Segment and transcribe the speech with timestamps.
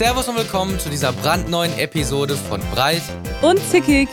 [0.00, 3.02] Servus und willkommen zu dieser brandneuen Episode von Breit
[3.42, 4.08] und Zickig.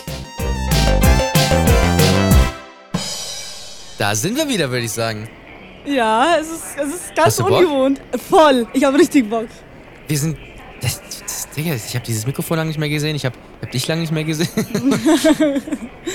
[3.98, 5.30] Da sind wir wieder, würde ich sagen.
[5.86, 8.02] Ja, es ist, es ist ganz ungewohnt.
[8.30, 8.68] Voll.
[8.74, 9.48] Ich habe richtig Bock.
[10.10, 10.38] Wir sind.
[10.82, 13.16] Das, das, Digga, ich habe dieses Mikrofon lange nicht mehr gesehen.
[13.16, 14.50] Ich habe hab dich lange nicht mehr gesehen.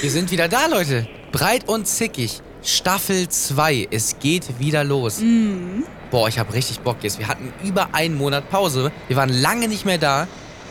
[0.02, 1.09] wir sind wieder da, Leute.
[1.32, 2.42] Breit und zickig.
[2.62, 3.89] Staffel 2.
[3.91, 5.20] Es geht wieder los.
[5.20, 5.84] Mhm.
[6.12, 7.19] Boah, ich habe richtig Bock jetzt.
[7.19, 8.93] Wir hatten über einen Monat Pause.
[9.09, 10.29] Wir waren lange nicht mehr da.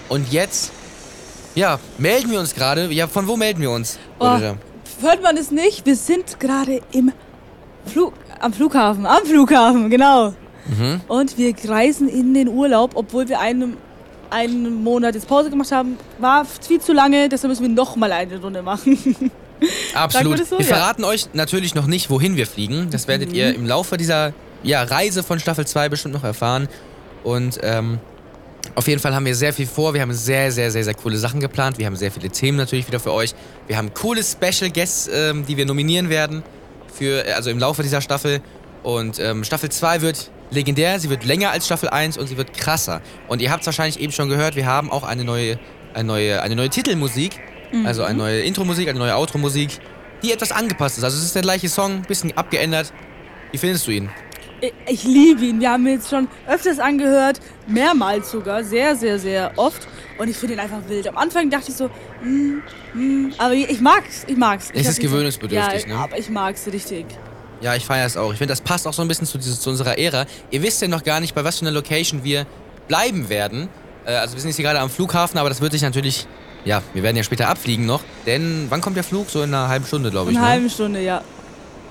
[0.08, 0.72] Und jetzt,
[1.56, 2.94] ja, melden wir uns gerade.
[2.94, 3.98] Ja, von wo melden wir uns?
[4.20, 4.38] Oh,
[5.02, 5.84] hört man es nicht?
[5.88, 7.12] Wir sind gerade im
[7.88, 9.08] Flug, am Flughafen.
[9.08, 10.36] Am Flughafen, genau.
[10.68, 11.02] Mhm.
[11.08, 13.78] Und wir reisen in den Urlaub, obwohl wir einen,
[14.30, 15.98] einen Monat jetzt Pause gemacht haben.
[16.20, 19.32] War viel zu lange, deshalb müssen wir nochmal eine Runde machen.
[19.96, 20.46] Absolut.
[20.46, 20.60] So?
[20.60, 20.76] Wir ja.
[20.76, 22.90] verraten euch natürlich noch nicht, wohin wir fliegen.
[22.92, 23.36] Das werdet mhm.
[23.36, 26.68] ihr im Laufe dieser ja, Reise von Staffel 2 bestimmt noch erfahren.
[27.24, 28.00] Und ähm,
[28.76, 29.94] auf jeden Fall haben wir sehr viel vor.
[29.94, 31.78] Wir haben sehr, sehr, sehr, sehr coole Sachen geplant.
[31.78, 33.34] Wir haben sehr viele Themen natürlich wieder für euch.
[33.68, 36.44] Wir haben coole Special Guests, ähm, die wir nominieren werden.
[36.94, 38.42] Für, äh, also im Laufe dieser Staffel.
[38.84, 42.54] Und ähm, Staffel 2 wird legendär, sie wird länger als Staffel 1 und sie wird
[42.54, 43.02] krasser.
[43.28, 45.60] Und ihr habt es wahrscheinlich eben schon gehört, wir haben auch eine neue,
[45.94, 47.40] eine neue, eine neue Titelmusik.
[47.72, 47.86] Mhm.
[47.86, 49.80] Also eine neue Intro-Musik, eine neue Outro-Musik,
[50.24, 51.04] die etwas angepasst ist.
[51.04, 52.92] Also es ist der gleiche Song, bisschen abgeändert.
[53.52, 54.10] Wie findest du ihn?
[54.88, 55.60] Ich liebe ihn.
[55.60, 59.88] Wir haben ihn jetzt schon öfters angehört, mehrmals sogar, sehr, sehr, sehr oft.
[60.18, 61.08] Und ich finde ihn einfach wild.
[61.08, 61.90] Am Anfang dachte ich so,
[62.24, 62.62] mm,
[62.94, 64.70] mm, aber ich mag's, ich mag's.
[64.74, 65.96] Es ist gewöhnungsbedürftig, ja, ne?
[65.96, 67.06] aber ich mag's richtig.
[67.62, 68.32] Ja, ich feiere es auch.
[68.32, 70.26] Ich finde, das passt auch so ein bisschen zu, zu, unserer Ära.
[70.50, 72.46] Ihr wisst ja noch gar nicht, bei was für einer Location wir
[72.88, 73.70] bleiben werden.
[74.06, 76.28] Äh, also wir sind jetzt hier gerade am Flughafen, aber das wird sich natürlich,
[76.66, 78.02] ja, wir werden ja später abfliegen noch.
[78.26, 79.30] Denn wann kommt der Flug?
[79.30, 80.38] So in einer halben Stunde, glaube ich.
[80.38, 80.54] In einer ne?
[80.54, 81.24] halben Stunde, ja.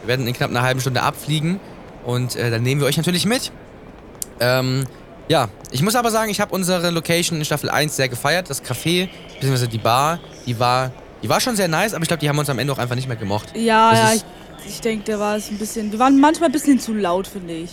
[0.02, 1.60] Wir werden in knapp einer halben Stunde abfliegen.
[2.10, 3.52] Und äh, dann nehmen wir euch natürlich mit.
[4.40, 4.84] Ähm,
[5.28, 8.50] ja, ich muss aber sagen, ich habe unsere Location in Staffel 1 sehr gefeiert.
[8.50, 10.90] Das Café, beziehungsweise die Bar, die war,
[11.22, 12.96] die war schon sehr nice, aber ich glaube, die haben uns am Ende auch einfach
[12.96, 13.50] nicht mehr gemocht.
[13.54, 14.24] Ja, ja, ich,
[14.66, 15.92] ich denke, der war es ein bisschen.
[15.92, 17.70] Wir waren manchmal ein bisschen zu laut, finde ich.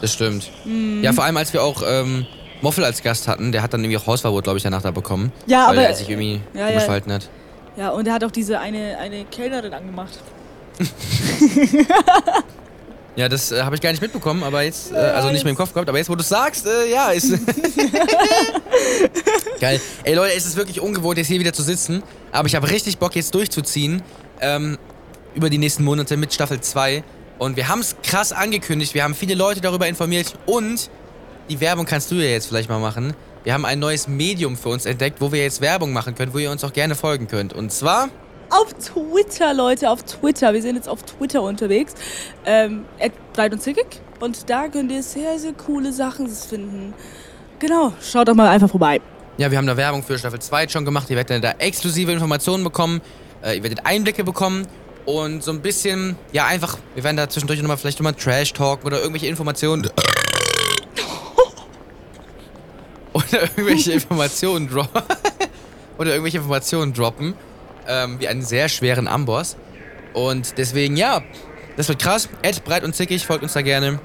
[0.00, 0.52] Das stimmt.
[0.64, 1.02] Mhm.
[1.02, 2.26] Ja, vor allem als wir auch ähm,
[2.60, 5.32] Moffel als Gast hatten, der hat dann irgendwie auch Hausverbot, glaube ich, danach da bekommen.
[5.46, 5.88] Ja, weil aber.
[5.88, 6.88] er sich irgendwie ja, ja.
[6.88, 7.28] hat.
[7.76, 10.20] Ja, und er hat auch diese eine, eine Kellnerin angemacht.
[13.16, 15.56] Ja, das äh, habe ich gar nicht mitbekommen, aber jetzt, äh, also nicht mehr im
[15.56, 17.30] Kopf gehabt, aber jetzt, wo du es sagst, äh, ja, ist.
[19.60, 19.80] Geil.
[20.02, 22.98] Ey Leute, es ist wirklich ungewohnt, jetzt hier wieder zu sitzen, aber ich habe richtig
[22.98, 24.02] Bock, jetzt durchzuziehen.
[24.40, 24.78] Ähm,
[25.34, 27.02] über die nächsten Monate mit Staffel 2.
[27.38, 30.90] Und wir haben es krass angekündigt, wir haben viele Leute darüber informiert und
[31.48, 33.14] die Werbung kannst du ja jetzt vielleicht mal machen.
[33.42, 36.38] Wir haben ein neues Medium für uns entdeckt, wo wir jetzt Werbung machen können, wo
[36.38, 37.52] ihr uns auch gerne folgen könnt.
[37.52, 38.08] Und zwar
[38.50, 40.52] auf Twitter, Leute, auf Twitter.
[40.52, 41.94] Wir sind jetzt auf Twitter unterwegs.
[42.44, 42.84] Ähm,
[43.32, 43.86] breit und zickig.
[44.20, 46.94] Und da könnt ihr sehr, sehr coole Sachen finden.
[47.58, 49.00] Genau, schaut doch mal einfach vorbei.
[49.36, 51.10] Ja, wir haben da Werbung für Staffel 2 schon gemacht.
[51.10, 53.00] Ihr werdet da exklusive Informationen bekommen.
[53.42, 54.66] Äh, ihr werdet Einblicke bekommen.
[55.06, 58.84] Und so ein bisschen, ja, einfach, wir werden da zwischendurch nochmal vielleicht nochmal Trash talk
[58.84, 59.82] oder irgendwelche Informationen.
[63.12, 65.02] oder irgendwelche Informationen droppen.
[65.98, 67.34] oder irgendwelche Informationen droppen
[67.88, 69.56] ähm, wie einen sehr schweren Amboss.
[70.12, 71.22] Und deswegen, ja,
[71.76, 72.28] das wird krass.
[72.42, 73.98] Ed, breit und zickig, folgt uns da gerne.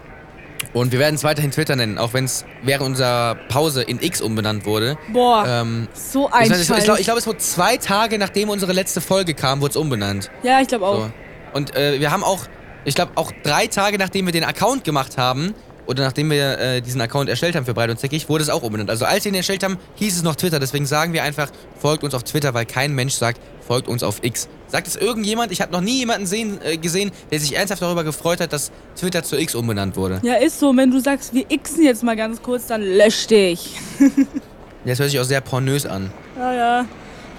[0.74, 4.22] Und wir werden es weiterhin Twitter nennen, auch wenn es während unserer Pause in X
[4.22, 4.98] umbenannt wurde.
[5.14, 9.34] Boah, ähm, so ein Ich glaube, glaub, es wurde zwei Tage, nachdem unsere letzte Folge
[9.34, 10.30] kam, wurde es umbenannt.
[10.44, 10.98] Ja, ich glaube auch.
[10.98, 11.12] So.
[11.54, 12.46] Und äh, wir haben auch,
[12.86, 15.56] ich glaube, auch drei Tage, nachdem wir den Account gemacht haben,
[15.90, 18.62] oder nachdem wir äh, diesen Account erstellt haben für Breit und Zickig, wurde es auch
[18.62, 18.92] umbenannt.
[18.92, 20.60] Also als wir ihn erstellt haben, hieß es noch Twitter.
[20.60, 24.24] Deswegen sagen wir einfach, folgt uns auf Twitter, weil kein Mensch sagt, folgt uns auf
[24.24, 24.48] X.
[24.68, 25.52] Sagt es irgendjemand?
[25.52, 28.72] Ich habe noch nie jemanden sehen, äh, gesehen, der sich ernsthaft darüber gefreut hat, dass
[28.96, 30.20] Twitter zu X umbenannt wurde.
[30.22, 30.78] Ja, ist so.
[30.78, 33.76] Wenn du sagst, wir xen jetzt mal ganz kurz, dann lösch dich.
[34.86, 36.12] das hört sich auch sehr pornös an.
[36.38, 36.86] Ja, ja.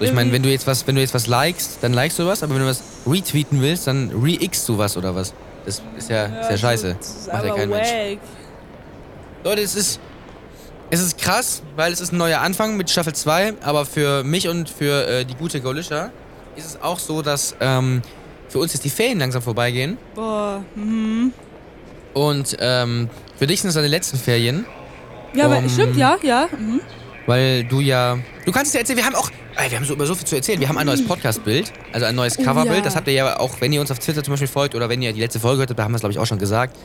[0.00, 2.26] So, ich meine, wenn du jetzt was, wenn du jetzt was likest, dann likest du
[2.26, 5.34] was, aber wenn du was retweeten willst, dann re-xst du was oder was.
[5.64, 6.96] Das ist ja, ja, ist ja scheiße.
[7.30, 7.82] Macht ja kein wack.
[7.82, 8.18] Mensch.
[9.42, 10.00] Leute, es ist,
[10.90, 14.48] es ist krass, weil es ist ein neuer Anfang mit Staffel 2, aber für mich
[14.48, 16.10] und für äh, die gute Golisha
[16.56, 18.02] ist es auch so, dass ähm,
[18.48, 19.96] für uns jetzt die Ferien langsam vorbeigehen.
[20.14, 21.32] Boah, mhm.
[22.12, 23.08] Und ähm,
[23.38, 24.66] für dich sind es deine letzten Ferien.
[25.32, 26.48] Ja, um, aber stimmt, ja, ja.
[26.58, 26.80] Mhm.
[27.26, 28.18] Weil du ja.
[28.44, 29.30] Du kannst es ja erzählen, wir haben auch.
[29.56, 30.60] Ey, wir haben so über so viel zu erzählen.
[30.60, 32.70] Wir haben ein neues Podcast-Bild, also ein neues Coverbild.
[32.70, 32.80] Oh, ja.
[32.80, 35.00] Das habt ihr ja auch, wenn ihr uns auf Twitter zum Beispiel folgt oder wenn
[35.02, 36.76] ihr die letzte Folge hört habt, da haben wir es, glaube ich, auch schon gesagt.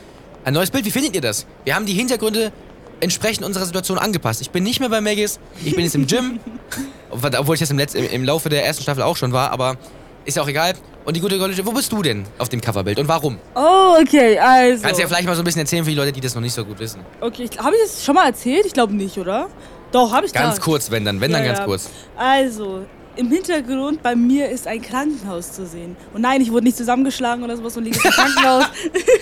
[0.46, 1.44] Ein neues Bild, wie findet ihr das?
[1.64, 2.52] Wir haben die Hintergründe
[3.00, 4.40] entsprechend unserer Situation angepasst.
[4.40, 6.38] Ich bin nicht mehr bei Maggis, ich bin jetzt im Gym,
[7.10, 9.76] obwohl ich das im, Letz-, im Laufe der ersten Staffel auch schon war, aber
[10.24, 10.74] ist ja auch egal.
[11.04, 13.38] Und die gute Goldische, wo bist du denn auf dem Coverbild und warum?
[13.56, 14.84] Oh, okay, also.
[14.84, 16.42] Kannst du ja vielleicht mal so ein bisschen erzählen für die Leute, die das noch
[16.42, 17.00] nicht so gut wissen.
[17.20, 18.66] Okay, habe ich das schon mal erzählt?
[18.66, 19.48] Ich glaube nicht, oder?
[19.90, 20.62] Doch, habe ich Ganz da.
[20.62, 21.64] kurz, wenn dann, wenn Ja, dann ganz ja.
[21.64, 21.90] kurz.
[22.16, 25.96] Also, im Hintergrund bei mir ist ein Krankenhaus zu sehen.
[26.12, 28.64] Und nein, ich wurde nicht zusammengeschlagen oder sowas und liege im Krankenhaus.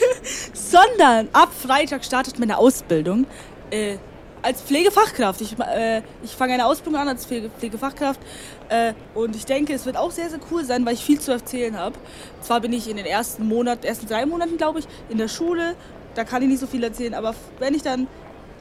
[0.53, 3.27] Sondern ab Freitag startet meine Ausbildung
[3.71, 3.97] äh,
[4.43, 5.41] als Pflegefachkraft.
[5.41, 8.21] Ich, äh, ich fange eine Ausbildung an als Pflege, Pflegefachkraft.
[8.69, 11.33] Äh, und ich denke, es wird auch sehr, sehr cool sein, weil ich viel zu
[11.33, 11.97] erzählen habe.
[12.43, 15.77] Zwar bin ich in den ersten Monat, ersten drei Monaten, glaube ich, in der Schule.
[16.15, 17.15] Da kann ich nicht so viel erzählen.
[17.15, 18.09] Aber wenn ich dann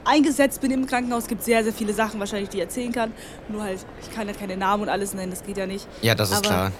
[0.04, 3.12] eingesetzt bin im Krankenhaus, gibt es sehr, sehr viele Sachen wahrscheinlich, die ich erzählen kann.
[3.48, 5.86] Nur halt, ich kann ja keine Namen und alles nennen, das geht ja nicht.
[6.02, 6.72] Ja, das ist Aber klar.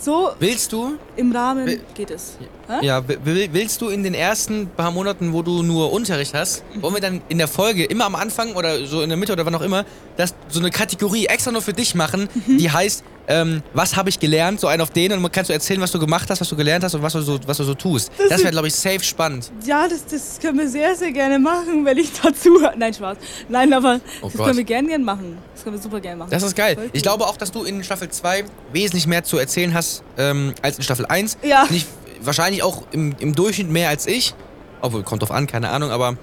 [0.00, 2.38] So Willst du, im Rahmen Will- geht es.
[2.68, 2.86] Hä?
[2.86, 6.94] ja, will, willst du in den ersten paar Monaten, wo du nur Unterricht hast, wollen
[6.94, 9.56] wir dann in der Folge immer am Anfang oder so in der Mitte oder wann
[9.56, 9.84] auch immer,
[10.16, 12.58] das, so eine Kategorie extra nur für dich machen, Mhm.
[12.58, 15.52] die heißt, ähm, was habe ich gelernt, so einen auf den und dann kannst du
[15.52, 17.64] erzählen, was du gemacht hast, was du gelernt hast und was du so, was du
[17.64, 18.10] so tust.
[18.18, 19.52] Das, wäre, wird- glaube ich, safe spannend.
[19.66, 22.58] Ja, das, das können wir sehr, sehr gerne machen, wenn ich dazu.
[22.76, 23.18] Nein, Spaß.
[23.48, 24.46] Nein, aber Oh das Gott.
[24.46, 25.38] können wir gerne, gerne machen.
[25.54, 26.30] Das können wir super gerne machen.
[26.30, 26.74] Das ist geil.
[26.74, 26.90] Voll cool.
[26.94, 30.78] Ich glaube auch, dass du in Staffel 2 wesentlich mehr zu erzählen hast ähm, als
[30.78, 31.36] in Staffel 1.
[31.42, 31.66] Ja.
[31.70, 31.86] Nicht,
[32.22, 34.34] wahrscheinlich auch im, im Durchschnitt mehr als ich.
[34.80, 36.16] Obwohl, kommt drauf an, keine Ahnung, aber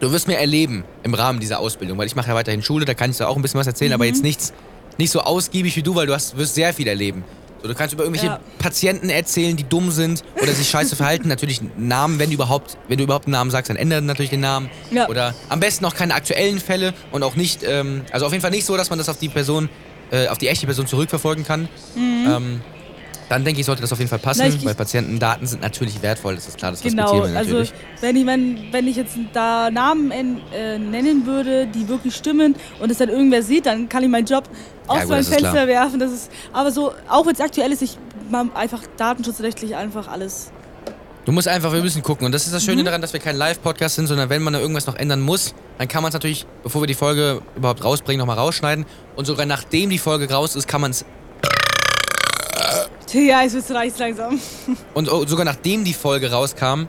[0.00, 2.94] du wirst mehr erleben im Rahmen dieser Ausbildung, weil ich mache ja weiterhin Schule, da
[2.94, 3.94] kann ich dir auch ein bisschen was erzählen, Mhm.
[3.94, 4.52] aber jetzt nichts,
[4.98, 7.24] nicht so ausgiebig wie du, weil du hast, wirst sehr viel erleben.
[7.62, 8.40] So, du kannst über irgendwelche Ja.
[8.58, 11.26] Patienten erzählen, die dumm sind oder sich scheiße verhalten.
[11.28, 14.40] Natürlich Namen, wenn du überhaupt, wenn du überhaupt einen Namen sagst, dann ändern natürlich den
[14.40, 14.70] Namen.
[14.92, 15.08] Ja.
[15.08, 18.52] Oder am besten auch keine aktuellen Fälle und auch nicht, ähm, also auf jeden Fall
[18.52, 19.68] nicht so, dass man das auf die Person,
[20.12, 21.68] äh, auf die echte Person zurückverfolgen kann.
[21.96, 22.60] Ähm,
[23.28, 24.48] dann denke ich, sollte das auf jeden Fall passen, Mhm.
[24.50, 27.72] Na, ich- weil Patientendaten sind natürlich wertvoll, das ist klar, das Genau, wir also natürlich.
[28.00, 32.54] wenn ich, wenn, wenn ich jetzt da Namen en- äh, nennen würde, die wirklich stimmen
[32.80, 34.44] und es dann irgendwer sieht, dann kann ich meinen Job
[34.86, 35.66] aus gut, meinem ist Fenster klar.
[35.66, 36.00] werfen.
[36.00, 37.98] Das ist, aber so, auch wenn es aktuell ist, ich
[38.30, 40.50] mache einfach datenschutzrechtlich einfach alles.
[41.24, 42.24] Du musst einfach, wir müssen gucken.
[42.24, 42.70] Und das ist das Mhm.
[42.70, 45.54] Schöne daran, dass wir kein Live-Podcast sind, sondern wenn man da irgendwas noch ändern muss,
[45.76, 48.86] dann kann man es natürlich, bevor wir die Folge überhaupt rausbringen, nochmal rausschneiden.
[49.14, 51.04] Und sogar nachdem die Folge raus ist, kann man es,
[53.12, 54.38] Ja, es wird reicht langsam.
[54.94, 56.86] und oh, sogar nachdem die Folge rauskam,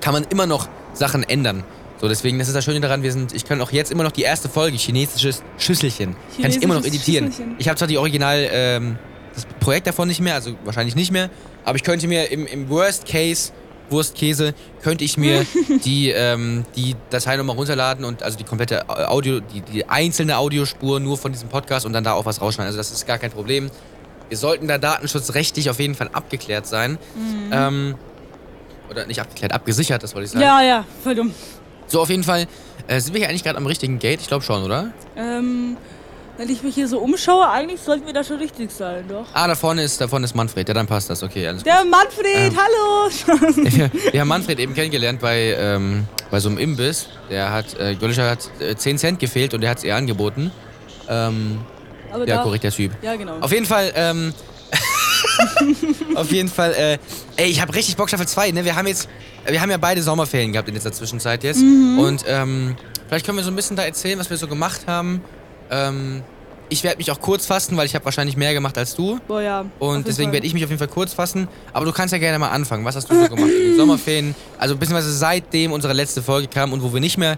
[0.00, 1.64] kann man immer noch Sachen ändern.
[2.00, 4.12] So, deswegen, das ist das Schöne daran, wir sind, ich kann auch jetzt immer noch
[4.12, 7.30] die erste Folge, chinesisches Schüsselchen, kann ich immer noch Chinesisches editieren.
[7.30, 7.56] Schüsselchen.
[7.58, 8.98] Ich habe zwar die Original, ähm,
[9.34, 11.30] das Projekt davon nicht mehr, also wahrscheinlich nicht mehr,
[11.64, 13.52] aber ich könnte mir im, im Worst Case,
[13.90, 15.46] Wurstkäse, könnte ich mir
[15.84, 21.00] die, ähm, die Datei nochmal runterladen und also die komplette Audio, die, die einzelne Audiospur
[21.00, 22.68] nur von diesem Podcast und dann da auch was rausschneiden.
[22.68, 23.70] Also das ist gar kein Problem.
[24.34, 26.98] Wir sollten da datenschutzrechtlich auf jeden Fall abgeklärt sein.
[27.52, 27.94] Ähm,
[28.90, 30.42] oder nicht abgeklärt, abgesichert, das wollte ich sagen.
[30.44, 31.32] Ja, ja, voll dumm.
[31.86, 32.48] So, auf jeden Fall
[32.88, 34.20] äh, sind wir hier eigentlich gerade am richtigen Gate.
[34.20, 34.90] Ich glaube schon, oder?
[35.16, 35.76] Ähm,
[36.36, 39.26] wenn ich mich hier so umschaue, eigentlich sollten wir da schon richtig sein, doch.
[39.34, 40.66] Ah, da vorne ist, da vorne ist Manfred.
[40.66, 41.22] Ja, dann passt das.
[41.22, 42.56] Okay, alles Der Manfred, Ähm.
[42.56, 43.52] hallo!
[43.70, 47.06] Wir, wir haben Manfred eben kennengelernt bei, ähm, bei so einem Imbiss.
[47.30, 50.50] Der hat, äh, Golischer hat äh, 10 Cent gefehlt und der hat es ihr angeboten.
[51.08, 51.60] Ähm,
[52.14, 52.92] Aber ja, da- korrekt, der Typ.
[53.02, 53.38] Ja, genau.
[53.40, 54.32] Auf jeden Fall, ähm,
[56.14, 56.98] auf jeden Fall, äh,
[57.36, 58.64] ey, ich habe richtig Bock Staffel 2, ne?
[58.64, 59.08] Wir haben jetzt,
[59.46, 61.60] wir haben ja beide Sommerferien gehabt in dieser Zwischenzeit jetzt.
[61.60, 61.98] Mhm.
[61.98, 62.76] Und, ähm,
[63.08, 65.22] vielleicht können wir so ein bisschen da erzählen, was wir so gemacht haben.
[65.70, 66.22] Ähm,
[66.70, 69.20] ich werde mich auch kurz fassen, weil ich habe wahrscheinlich mehr gemacht als du.
[69.28, 69.64] Boah, ja.
[69.78, 71.46] Und deswegen werde ich mich auf jeden Fall kurz fassen.
[71.74, 72.84] Aber du kannst ja gerne mal anfangen.
[72.84, 74.34] Was hast du so gemacht in den Sommerferien?
[74.58, 77.36] Also beziehungsweise seitdem unsere letzte Folge kam und wo wir nicht mehr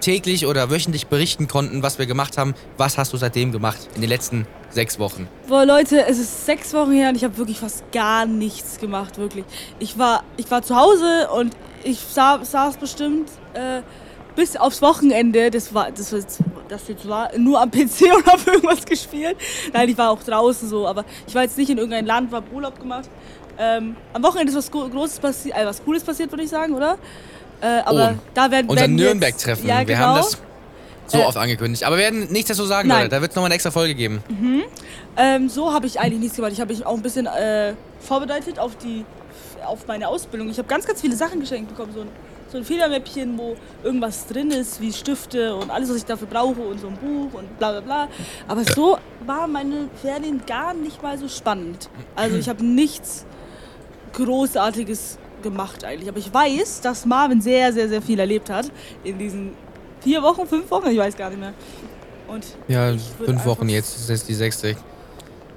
[0.00, 2.54] täglich oder wöchentlich berichten konnten, was wir gemacht haben.
[2.76, 5.28] Was hast du seitdem gemacht in den letzten sechs Wochen?
[5.48, 9.18] Boah, Leute, es ist sechs Wochen her und ich habe wirklich fast gar nichts gemacht,
[9.18, 9.44] wirklich.
[9.78, 11.54] Ich war, ich war zu Hause und
[11.84, 13.82] ich sa saß bestimmt äh,
[14.36, 16.38] bis aufs Wochenende, das war, das, war jetzt,
[16.68, 19.36] das jetzt war, nur am PC und habe irgendwas gespielt.
[19.72, 22.50] Nein, ich war auch draußen so, aber ich war jetzt nicht in irgendein Land, habe
[22.52, 23.08] Urlaub gemacht.
[23.58, 26.72] Ähm, am Wochenende ist was Gro- Großes passiert, äh, was Cooles passiert, würde ich sagen,
[26.74, 26.96] oder?
[27.60, 29.66] Äh, aber Oh, da werden Unser Nürnberg-Treffen.
[29.66, 29.98] Ja, Wir genau.
[30.00, 30.38] haben das
[31.06, 31.84] so Äh, oft angekündigt.
[31.84, 32.98] Aber wir werden nichts dazu sagen, Nein.
[33.04, 33.10] Leute.
[33.10, 34.22] Da wird es nochmal eine extra Folge geben.
[35.16, 36.52] Ähm, so habe ich eigentlich nichts gemacht.
[36.52, 39.04] Ich habe mich auch ein bisschen äh, vorbereitet auf die
[39.66, 40.48] auf meine Ausbildung.
[40.48, 41.92] Ich habe ganz, ganz viele Sachen geschenkt bekommen.
[41.94, 42.08] So ein,
[42.50, 46.60] so ein Federmäppchen, wo irgendwas drin ist, wie Stifte und alles, was ich dafür brauche
[46.62, 48.08] und so ein Buch und bla bla bla.
[48.48, 51.90] Aber so waren meine Ferien gar nicht mal so spannend.
[52.16, 53.26] Also ich habe nichts
[54.14, 56.08] Großartiges gemacht eigentlich.
[56.08, 58.70] Aber ich weiß, dass Marvin sehr, sehr, sehr viel erlebt hat
[59.04, 59.52] in diesen
[60.00, 61.52] vier Wochen, fünf Wochen, ich weiß gar nicht mehr.
[62.28, 62.92] Und Ja,
[63.24, 63.94] fünf Wochen jetzt.
[63.94, 64.76] Das ist jetzt die sechste.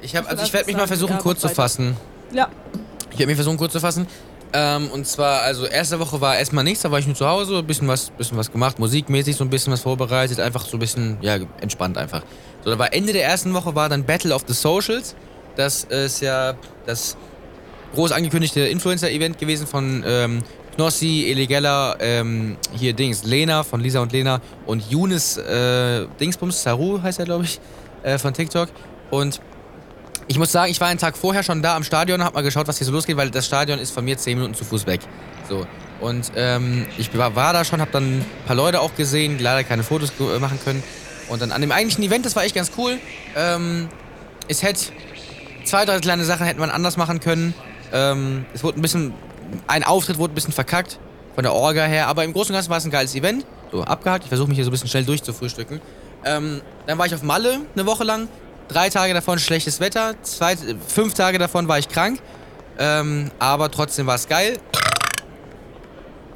[0.01, 1.95] Ich, also ich werde mich mal versuchen, kurz zu fassen.
[2.33, 2.49] ja,
[3.11, 4.07] Ich werde mich versuchen, kurz zu fassen.
[4.55, 7.57] Ähm, und zwar, also erste Woche war erstmal nichts, da war ich nur zu Hause,
[7.57, 10.79] ein bisschen was, bisschen was gemacht, musikmäßig so ein bisschen was vorbereitet, einfach so ein
[10.79, 12.21] bisschen, ja, entspannt einfach.
[12.63, 15.15] So, da war Ende der ersten Woche war dann Battle of the Socials.
[15.55, 16.53] Das ist ja
[16.85, 17.17] das
[17.93, 20.43] groß angekündigte Influencer-Event gewesen von ähm,
[20.75, 27.01] Knossi, Eligella, ähm, hier Dings, Lena von Lisa und Lena und Younes äh, Dingsbums, Saru
[27.01, 27.59] heißt er, glaube ich,
[28.01, 28.69] äh, von TikTok.
[29.11, 29.39] Und
[30.27, 32.67] ich muss sagen, ich war einen Tag vorher schon da am Stadion, hab mal geschaut,
[32.67, 35.01] was hier so losgeht, weil das Stadion ist von mir 10 Minuten zu Fuß weg.
[35.47, 35.67] So.
[35.99, 39.63] Und ähm, ich war, war, da schon, hab dann ein paar Leute auch gesehen, leider
[39.63, 40.83] keine Fotos äh, machen können.
[41.29, 42.97] Und dann an dem eigentlichen Event, das war echt ganz cool.
[43.35, 43.87] Ähm,
[44.47, 44.81] es hätte
[45.63, 47.53] zwei, drei kleine Sachen hätte man anders machen können.
[47.93, 49.13] Ähm, es wurde ein bisschen,
[49.67, 50.99] ein Auftritt wurde ein bisschen verkackt
[51.35, 53.45] von der Orga her, aber im Großen und Ganzen war es ein geiles Event.
[53.71, 54.23] So, abgehakt.
[54.25, 55.79] Ich versuche mich hier so ein bisschen schnell durchzufrühstücken.
[56.25, 58.27] Ähm, dann war ich auf Malle eine Woche lang.
[58.67, 60.15] Drei Tage davon schlechtes Wetter.
[60.23, 60.55] Zwei,
[60.87, 62.19] fünf Tage davon war ich krank.
[62.77, 64.57] Ähm, aber trotzdem war es geil.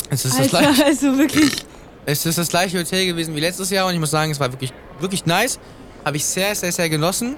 [0.10, 0.86] Es ist Alter, das gleiche.
[0.86, 1.66] also wirklich.
[2.06, 4.52] Es ist das gleiche Hotel gewesen wie letztes Jahr und ich muss sagen, es war
[4.52, 5.60] wirklich, wirklich nice.
[6.06, 7.36] Habe ich sehr, sehr, sehr genossen.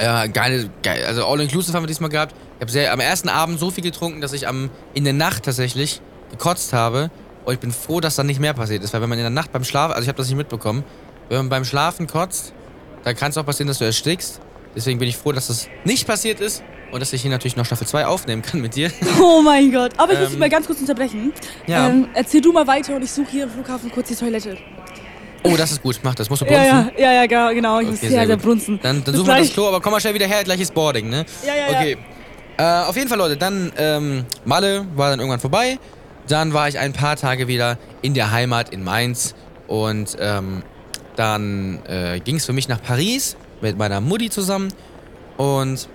[0.00, 1.04] Ja, geile, geil.
[1.06, 2.34] Also All-Inclusive haben wir diesmal gehabt.
[2.60, 5.44] Ich habe sehr am ersten Abend so viel getrunken, dass ich am, in der Nacht
[5.44, 7.10] tatsächlich gekotzt habe.
[7.46, 8.92] Und ich bin froh, dass da nicht mehr passiert ist.
[8.92, 10.84] Weil wenn man in der Nacht beim Schlafen, also ich habe das nicht mitbekommen,
[11.30, 12.52] wenn man beim Schlafen kotzt,
[13.02, 14.42] dann kann es auch passieren, dass du erstickst.
[14.76, 16.62] Deswegen bin ich froh, dass das nicht passiert ist
[16.92, 18.90] und dass ich hier natürlich noch Staffel 2 aufnehmen kann mit dir.
[19.18, 19.92] Oh mein Gott.
[19.96, 21.32] Aber ich ähm, muss dich mal ganz kurz unterbrechen.
[21.66, 21.88] Ja.
[21.88, 24.58] Ähm, erzähl du mal weiter und ich suche hier im Flughafen kurz die Toilette.
[25.44, 25.98] Oh, das ist gut.
[26.02, 26.28] Mach das.
[26.28, 26.62] Musst du brunzen?
[26.62, 27.80] Ja, ja, ja, ja genau.
[27.80, 28.78] Ich okay, muss sehr, sehr brunzen.
[28.82, 30.44] Dann, dann suchen wir das Klo, aber komm mal schnell wieder her.
[30.44, 31.24] Gleiches Boarding, ne?
[31.46, 31.92] Ja, ja, okay.
[31.92, 32.19] ja.
[32.56, 33.36] Äh, auf jeden Fall, Leute.
[33.36, 35.78] Dann, ähm, Malle war dann irgendwann vorbei.
[36.28, 39.34] Dann war ich ein paar Tage wieder in der Heimat in Mainz.
[39.66, 40.62] Und ähm,
[41.16, 44.72] dann äh, ging es für mich nach Paris mit meiner Mutti zusammen.
[45.36, 45.88] Und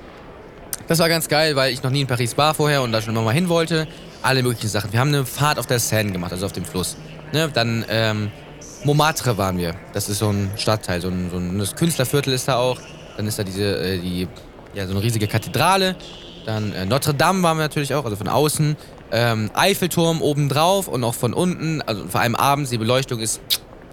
[0.88, 3.14] das war ganz geil, weil ich noch nie in Paris war vorher und da schon
[3.16, 3.88] immer mal hin wollte.
[4.22, 4.92] Alle möglichen Sachen.
[4.92, 6.96] Wir haben eine Fahrt auf der Seine gemacht, also auf dem Fluss.
[7.32, 7.50] Ne?
[7.54, 8.32] Dann ähm,
[8.84, 9.76] Montmartre waren wir.
[9.94, 12.80] Das ist so ein Stadtteil, so ein, so ein Künstlerviertel ist da auch.
[13.18, 14.28] Dann ist da diese, äh, die,
[14.74, 15.96] ja, so eine riesige Kathedrale.
[16.46, 18.78] Dann äh, Notre Dame waren wir natürlich auch, also von außen.
[19.12, 21.82] Ähm, Eiffelturm obendrauf und auch von unten.
[21.82, 23.42] Also vor allem abends, die Beleuchtung ist,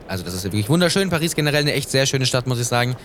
[0.08, 1.10] also das ist wirklich wunderschön.
[1.10, 2.96] Paris generell eine echt sehr schöne Stadt, muss ich sagen.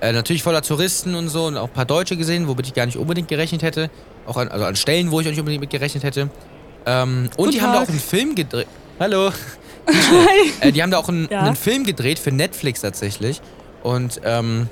[0.00, 2.86] Äh, natürlich voller Touristen und so und auch ein paar Deutsche gesehen, womit ich gar
[2.86, 3.90] nicht unbedingt gerechnet hätte.
[4.26, 6.28] Auch an, also an Stellen, wo ich auch nicht unbedingt mit gerechnet hätte.
[6.86, 7.68] Ähm, und die Tag.
[7.68, 8.66] haben da auch einen Film gedreht.
[8.98, 9.30] Hallo.
[10.60, 11.42] äh, die haben da auch einen, ja?
[11.42, 13.40] einen, Film gedreht für Netflix tatsächlich.
[13.82, 14.68] Und ähm,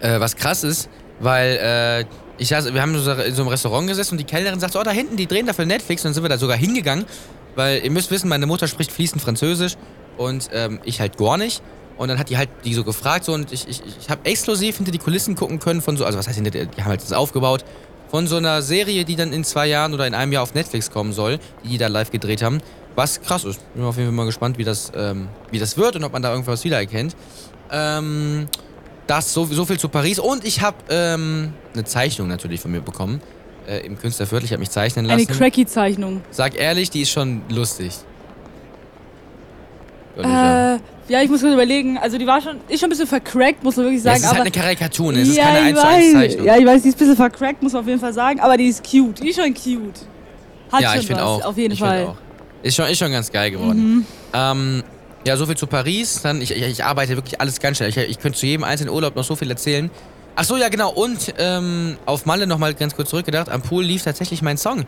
[0.00, 0.88] äh, was krass ist,
[1.20, 2.04] weil äh,
[2.38, 4.84] ich saß, wir haben in so einem Restaurant gesessen und die Kellnerin sagt so, oh,
[4.84, 6.02] da hinten, die drehen da für Netflix.
[6.02, 7.04] Und dann sind wir da sogar hingegangen,
[7.56, 9.76] weil ihr müsst wissen, meine Mutter spricht fließend Französisch
[10.16, 11.62] und ähm, ich halt gar nicht.
[11.96, 14.76] Und dann hat die halt die so gefragt so und ich, ich, ich habe exklusiv
[14.76, 17.12] hinter die Kulissen gucken können von so, also was heißt hinter, die haben halt das
[17.12, 17.64] aufgebaut,
[18.08, 20.90] von so einer Serie, die dann in zwei Jahren oder in einem Jahr auf Netflix
[20.90, 22.60] kommen soll, die die da live gedreht haben.
[22.94, 23.60] Was krass ist.
[23.74, 26.22] Bin auf jeden Fall mal gespannt, wie das, ähm, wie das wird und ob man
[26.22, 27.16] da irgendwas wiedererkennt.
[27.70, 28.48] Ähm,
[29.08, 30.18] das so, so viel zu Paris.
[30.18, 33.20] Und ich habe ähm, eine Zeichnung natürlich von mir bekommen.
[33.66, 34.44] Äh, Im Künstlerviertel.
[34.44, 35.26] Ich habe mich zeichnen lassen.
[35.26, 36.22] Eine Cracky-Zeichnung.
[36.30, 37.92] Sag ehrlich, die ist schon lustig.
[40.16, 41.96] Äh, ja, ich muss mir überlegen.
[41.96, 44.16] Also die war schon, ist schon ein bisschen vercrackt, muss man wirklich sagen.
[44.16, 45.20] Ja, es ist halt halt eine Karikatur, ne?
[45.20, 46.46] es ja, ist keine 1 zu 1 Zeichnung.
[46.46, 48.40] Ja, ich weiß, die ist ein bisschen vercrackt, muss man auf jeden Fall sagen.
[48.40, 49.22] Aber die ist cute.
[49.22, 50.00] Die ist schon cute.
[50.72, 51.44] Hat ja, schon ich finde auch.
[51.44, 52.06] Auf jeden ich Fall.
[52.06, 52.16] Auch.
[52.62, 53.80] Ist schon, ist schon ganz geil geworden.
[53.80, 54.06] Mhm.
[54.34, 54.82] Ähm,
[55.28, 56.22] ja, so viel zu Paris.
[56.22, 57.90] Dann, ich, ich, arbeite wirklich alles ganz schnell.
[57.90, 59.90] Ich, ich könnte zu jedem einzelnen Urlaub noch so viel erzählen.
[60.36, 60.90] Ach so, ja, genau.
[60.90, 63.50] Und ähm, auf Malle nochmal ganz kurz zurückgedacht.
[63.50, 64.86] Am Pool lief tatsächlich mein Song.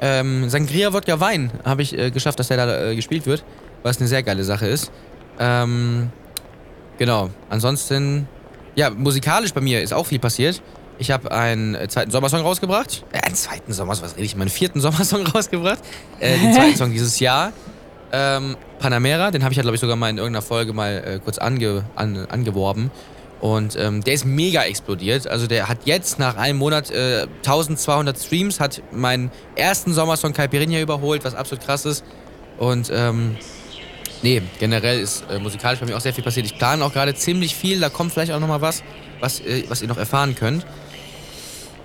[0.00, 3.44] Ähm, Sangria Wodka Wein habe ich äh, geschafft, dass der da äh, gespielt wird.
[3.82, 4.90] Was eine sehr geile Sache ist.
[5.38, 6.10] Ähm,
[6.98, 7.28] genau.
[7.50, 8.26] Ansonsten,
[8.74, 10.62] ja, musikalisch bei mir ist auch viel passiert.
[10.98, 13.04] Ich habe einen äh, zweiten Sommersong rausgebracht.
[13.12, 14.36] Äh, einen zweiten Sommersong, was rede ich?
[14.36, 15.80] Meinen vierten Sommersong rausgebracht.
[16.18, 17.52] Äh, den zweiten Song dieses Jahr.
[18.12, 21.18] Ähm, Panamera, den habe ich ja, glaube ich, sogar mal in irgendeiner Folge mal äh,
[21.18, 22.90] kurz ange, an, angeworben.
[23.40, 25.26] Und ähm, der ist mega explodiert.
[25.26, 30.80] Also der hat jetzt nach einem Monat äh, 1200 Streams, hat meinen ersten Sommersong Caipirinha
[30.80, 32.04] überholt, was absolut krass ist.
[32.58, 33.36] Und ähm,
[34.22, 36.46] nee, generell ist äh, musikalisch bei mir auch sehr viel passiert.
[36.46, 38.84] Ich plane auch gerade ziemlich viel, da kommt vielleicht auch nochmal was,
[39.18, 40.64] was, äh, was ihr noch erfahren könnt.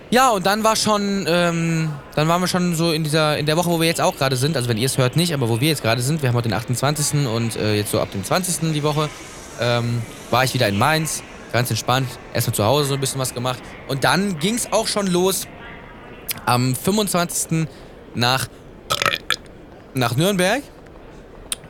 [0.10, 3.58] Ja, und dann war schon, ähm, dann waren wir schon so in dieser, in der
[3.58, 5.60] Woche, wo wir jetzt auch gerade sind, also wenn ihr es hört nicht, aber wo
[5.60, 7.28] wir jetzt gerade sind, wir haben heute den 28.
[7.28, 8.72] und äh, jetzt so ab dem 20.
[8.74, 9.10] die Woche,
[9.60, 13.34] ähm, war ich wieder in Mainz, ganz entspannt, erstmal zu Hause so ein bisschen was
[13.34, 13.60] gemacht.
[13.90, 15.46] Und dann ging es auch schon los
[16.46, 17.68] am 25.
[18.16, 18.48] nach,
[19.94, 20.64] nach Nürnberg.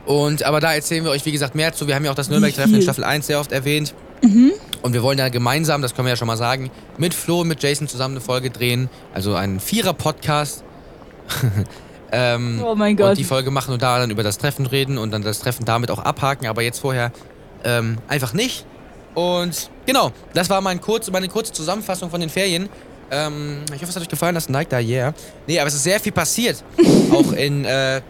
[0.06, 1.86] Und aber da erzählen wir euch, wie gesagt, mehr zu.
[1.88, 3.94] Wir haben ja auch das Nürnberg-Treffen in Staffel 1 sehr oft erwähnt.
[4.22, 4.52] Mhm.
[4.82, 7.48] Und wir wollen ja gemeinsam, das können wir ja schon mal sagen, mit Flo und
[7.48, 8.88] mit Jason zusammen eine Folge drehen.
[9.12, 10.64] Also einen Vierer-Podcast.
[12.12, 13.10] ähm, oh mein Gott.
[13.10, 15.64] Und die Folge machen und da dann über das Treffen reden und dann das Treffen
[15.64, 16.46] damit auch abhaken.
[16.46, 17.12] Aber jetzt vorher
[17.64, 18.64] ähm, einfach nicht.
[19.14, 22.68] Und genau, das war mein kurz, meine kurze Zusammenfassung von den Ferien.
[23.10, 25.14] Ähm, ich hoffe, es hat euch gefallen, das Nike da, yeah.
[25.46, 26.62] Nee, aber es ist sehr viel passiert.
[27.12, 28.00] auch in äh,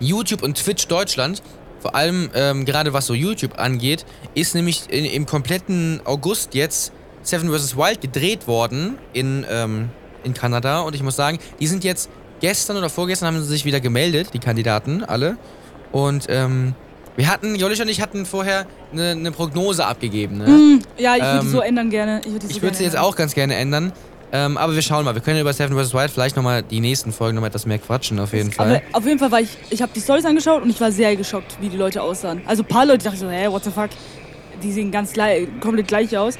[0.00, 1.42] YouTube und Twitch Deutschland.
[1.80, 4.04] Vor allem, ähm, gerade was so YouTube angeht,
[4.34, 6.92] ist nämlich in, im kompletten August jetzt
[7.22, 7.76] Seven vs.
[7.76, 9.90] Wild gedreht worden in, ähm,
[10.24, 10.80] in Kanada.
[10.80, 12.08] Und ich muss sagen, die sind jetzt
[12.40, 15.36] gestern oder vorgestern haben sie sich wieder gemeldet, die Kandidaten, alle.
[15.92, 16.74] Und ähm,
[17.16, 20.38] wir hatten, Jolisch und ich hatten vorher eine, eine Prognose abgegeben.
[20.38, 20.48] Ne?
[20.48, 22.20] Mm, ja, ich würde die Ähm, so ändern gerne.
[22.24, 23.92] Ich würde würde sie jetzt auch ganz gerne ändern.
[24.32, 25.14] Ähm, aber wir schauen mal.
[25.14, 25.94] Wir können über Seven vs.
[25.94, 28.82] Wild vielleicht nochmal die nächsten Folgen nochmal etwas mehr quatschen, auf jeden Fall.
[28.90, 31.14] Aber auf jeden Fall war ich, ich habe die Stories angeschaut und ich war sehr
[31.16, 32.42] geschockt, wie die Leute aussahen.
[32.46, 33.90] Also ein paar Leute dachten so, hä, what the fuck,
[34.62, 36.34] die sehen ganz gleich, komplett gleich aus.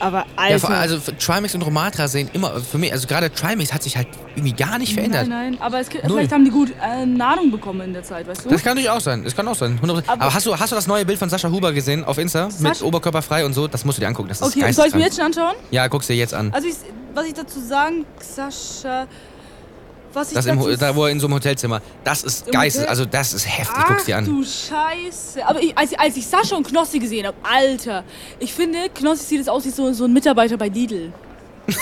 [0.00, 0.70] Aber Alter.
[0.70, 3.96] Ja, also für Trimax und Romatra sehen immer, für mich, also gerade Trimax hat sich
[3.96, 5.28] halt irgendwie gar nicht verändert.
[5.28, 8.44] Nein, nein, aber es, vielleicht haben die gut äh, Nahrung bekommen in der Zeit, weißt
[8.44, 8.50] du?
[8.50, 9.22] Das kann natürlich auch sein.
[9.22, 9.78] Das kann auch sein.
[9.80, 9.88] 100%.
[9.88, 12.46] Aber, Aber- hast, du, hast du das neue Bild von Sascha Huber gesehen auf Insta?
[12.46, 13.68] Mit Sascha- Oberkörper frei und so?
[13.68, 14.28] Das musst du dir angucken.
[14.28, 15.54] Das ist okay, soll ich mir jetzt schon anschauen?
[15.70, 16.52] Ja, guck's dir jetzt an.
[16.52, 16.74] Also ich,
[17.14, 19.06] was ich dazu sagen, Sascha,
[20.12, 21.80] was ich Das im, dazu Ho- da, wo er in so einem Hotelzimmer.
[22.04, 23.76] Das ist Im geistes, also das ist heftig.
[23.76, 24.24] Ach Guck's dir an.
[24.24, 25.44] du Scheiße.
[25.46, 28.04] Aber ich, als, als ich Sascha und Knossi gesehen habe, Alter,
[28.38, 31.12] ich finde, Knossi sieht jetzt aus wie so, so ein Mitarbeiter bei Lidl.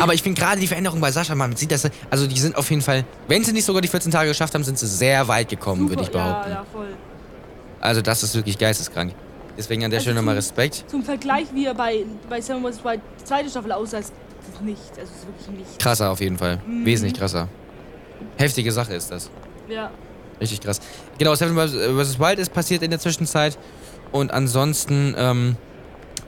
[0.00, 2.68] Aber ich finde gerade die Veränderung bei Sascha, man sieht das, also die sind auf
[2.70, 5.48] jeden Fall, wenn sie nicht sogar die 14 Tage geschafft haben, sind sie sehr weit
[5.48, 6.50] gekommen, würde ich behaupten.
[6.50, 6.88] Ja, ja, voll.
[7.80, 9.12] Also das ist wirklich geisteskrank.
[9.56, 10.84] Deswegen an der Also Stelle nochmal Respekt.
[10.88, 12.84] Zum Vergleich, wie er bei, bei Seven vs.
[12.84, 14.12] Wild die zweite Staffel aussah, ist
[14.52, 14.80] das nicht.
[14.98, 15.78] Also es ist wirklich nicht.
[15.78, 16.60] Krasser auf jeden Fall.
[16.66, 16.84] Mhm.
[16.84, 17.48] Wesentlich krasser.
[18.36, 19.30] Heftige Sache ist das.
[19.68, 19.90] Ja.
[20.40, 20.80] Richtig krass.
[21.18, 22.18] Genau, Seven vs.
[22.18, 23.58] Wild ist passiert in der Zwischenzeit.
[24.12, 25.56] Und ansonsten ähm,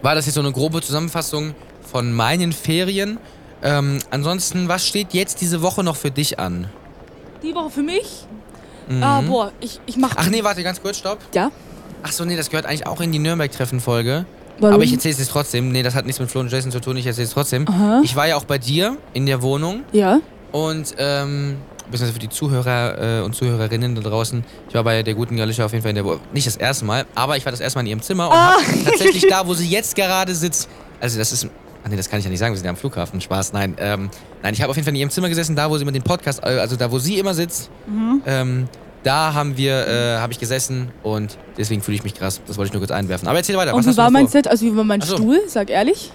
[0.03, 1.55] war das jetzt so eine grobe Zusammenfassung
[1.91, 3.19] von meinen Ferien.
[3.63, 6.69] Ähm, ansonsten, was steht jetzt diese Woche noch für dich an?
[7.43, 8.27] Die Woche für mich.
[8.89, 9.03] Mhm.
[9.03, 10.13] Ah, boah, ich, ich mach.
[10.17, 11.19] Ach nee, warte, ganz kurz, stopp.
[11.35, 11.51] Ja?
[12.03, 14.25] Ach so, nee, das gehört eigentlich auch in die Nürnberg-Treffen-Folge.
[14.61, 15.71] Aber ich erzähle es jetzt trotzdem.
[15.71, 17.67] Nee, das hat nichts mit Flo und Jason zu tun, ich erzähle es trotzdem.
[17.69, 18.01] Aha.
[18.05, 20.21] Ich war ja auch bei dir in der Wohnung Ja.
[20.51, 25.15] und, ähm, beziehungsweise für die Zuhörer äh, und Zuhörerinnen da draußen, ich war bei der
[25.15, 26.21] guten Galisha auf jeden Fall in der Wohnung.
[26.33, 28.57] Nicht das erste Mal, aber ich war das erste Mal in ihrem Zimmer und Ah.
[28.57, 30.69] hab tatsächlich da, wo sie jetzt gerade sitzt,
[31.01, 31.47] also das ist,
[31.85, 33.77] ach nee, das kann ich ja nicht sagen, wir sind ja am Flughafen, Spaß, nein,
[33.79, 34.11] ähm,
[34.43, 36.03] nein, ich habe auf jeden Fall in ihrem Zimmer gesessen, da, wo sie immer den
[36.03, 37.71] Podcast, äh, also da, wo sie immer sitzt,
[38.27, 38.69] ähm,
[39.03, 42.41] da haben wir, äh, habe ich gesessen und deswegen fühle ich mich krass.
[42.47, 43.29] Das wollte ich nur kurz einwerfen.
[43.29, 43.75] Aber erzähl weiter.
[43.75, 44.27] Und was wie war mein?
[44.29, 44.49] Set?
[44.49, 45.17] Also wie war mein Ach so.
[45.17, 45.41] Stuhl?
[45.47, 46.13] Sag ehrlich.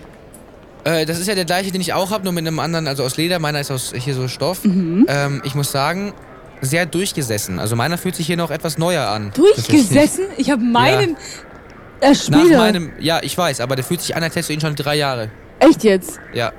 [0.84, 3.04] Äh, das ist ja der gleiche, den ich auch habe, nur mit einem anderen, also
[3.04, 3.40] aus Leder.
[3.40, 4.66] Meiner ist aus hier so Stoff.
[4.66, 5.06] Mhm.
[5.08, 6.14] Ähm, ich muss sagen,
[6.62, 7.60] sehr durchgesessen.
[7.60, 9.32] Also meiner fühlt sich hier noch etwas neuer an.
[9.34, 10.26] Durchgesessen?
[10.38, 12.58] Ich habe meinen Nach erspielt.
[12.58, 14.96] meinem, ja, ich weiß, aber der fühlt sich an, als hättest du ihn schon drei
[14.96, 15.30] Jahre.
[15.60, 16.20] Echt jetzt?
[16.34, 16.52] Ja.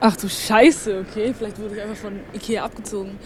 [0.00, 1.34] Ach du Scheiße, okay.
[1.36, 3.18] Vielleicht wurde ich einfach von Ikea abgezogen.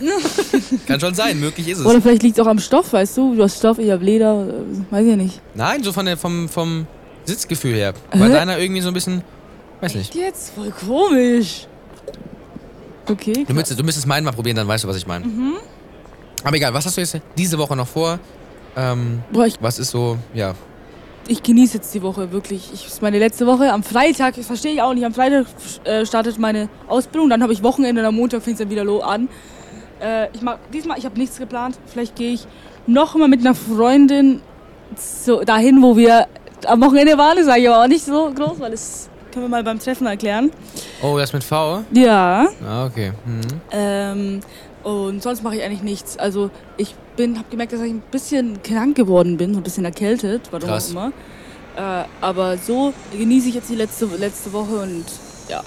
[0.86, 1.86] Kann schon sein, möglich ist es.
[1.86, 3.34] Oder vielleicht liegt es auch am Stoff, weißt du?
[3.34, 5.40] Du hast Stoff, ich hab Leder, äh, weiß ich nicht.
[5.54, 6.86] Nein, so von der, vom, vom
[7.24, 7.94] Sitzgefühl her.
[8.12, 9.22] Weil deiner irgendwie so ein bisschen,
[9.80, 10.14] weiß nicht.
[10.14, 10.52] Jetzt?
[10.54, 11.66] Voll komisch.
[13.08, 13.44] Okay.
[13.46, 15.26] Du müsstest, du müsstest meinen mal probieren, dann weißt du, was ich meine.
[15.26, 15.54] Mhm.
[16.44, 18.18] Aber egal, was hast du jetzt diese Woche noch vor?
[18.76, 20.54] Ähm, Boah, ich, was ist so, ja.
[21.26, 22.70] ich genieße jetzt die Woche wirklich.
[22.72, 23.72] Ich, ist meine letzte Woche.
[23.72, 25.46] Am Freitag, das verstehe ich auch nicht, am Freitag
[25.84, 27.30] äh, startet meine Ausbildung.
[27.30, 29.28] Dann habe ich Wochenende und am Montag fängt es dann wieder an.
[30.00, 31.78] Äh, ich mag, diesmal, ich habe nichts geplant.
[31.86, 32.46] Vielleicht gehe ich
[32.86, 34.40] noch mal mit einer Freundin
[34.96, 36.26] so dahin, wo wir
[36.66, 37.36] am Wochenende waren.
[37.36, 40.06] Das sage ich aber auch nicht so groß, weil das können wir mal beim Treffen
[40.06, 40.50] erklären.
[41.02, 41.84] Oh, das mit V?
[41.92, 42.48] Ja.
[42.66, 43.12] Ah, okay.
[43.26, 43.40] Mhm.
[43.70, 44.40] Ähm,
[44.82, 46.18] und sonst mache ich eigentlich nichts.
[46.18, 49.84] Also ich bin, habe gemerkt, dass ich ein bisschen krank geworden bin, so ein bisschen
[49.84, 50.88] erkältet, warum Krass.
[50.88, 51.12] auch immer.
[51.76, 55.04] Äh, aber so genieße ich jetzt die letzte, letzte Woche und
[55.48, 55.62] ja.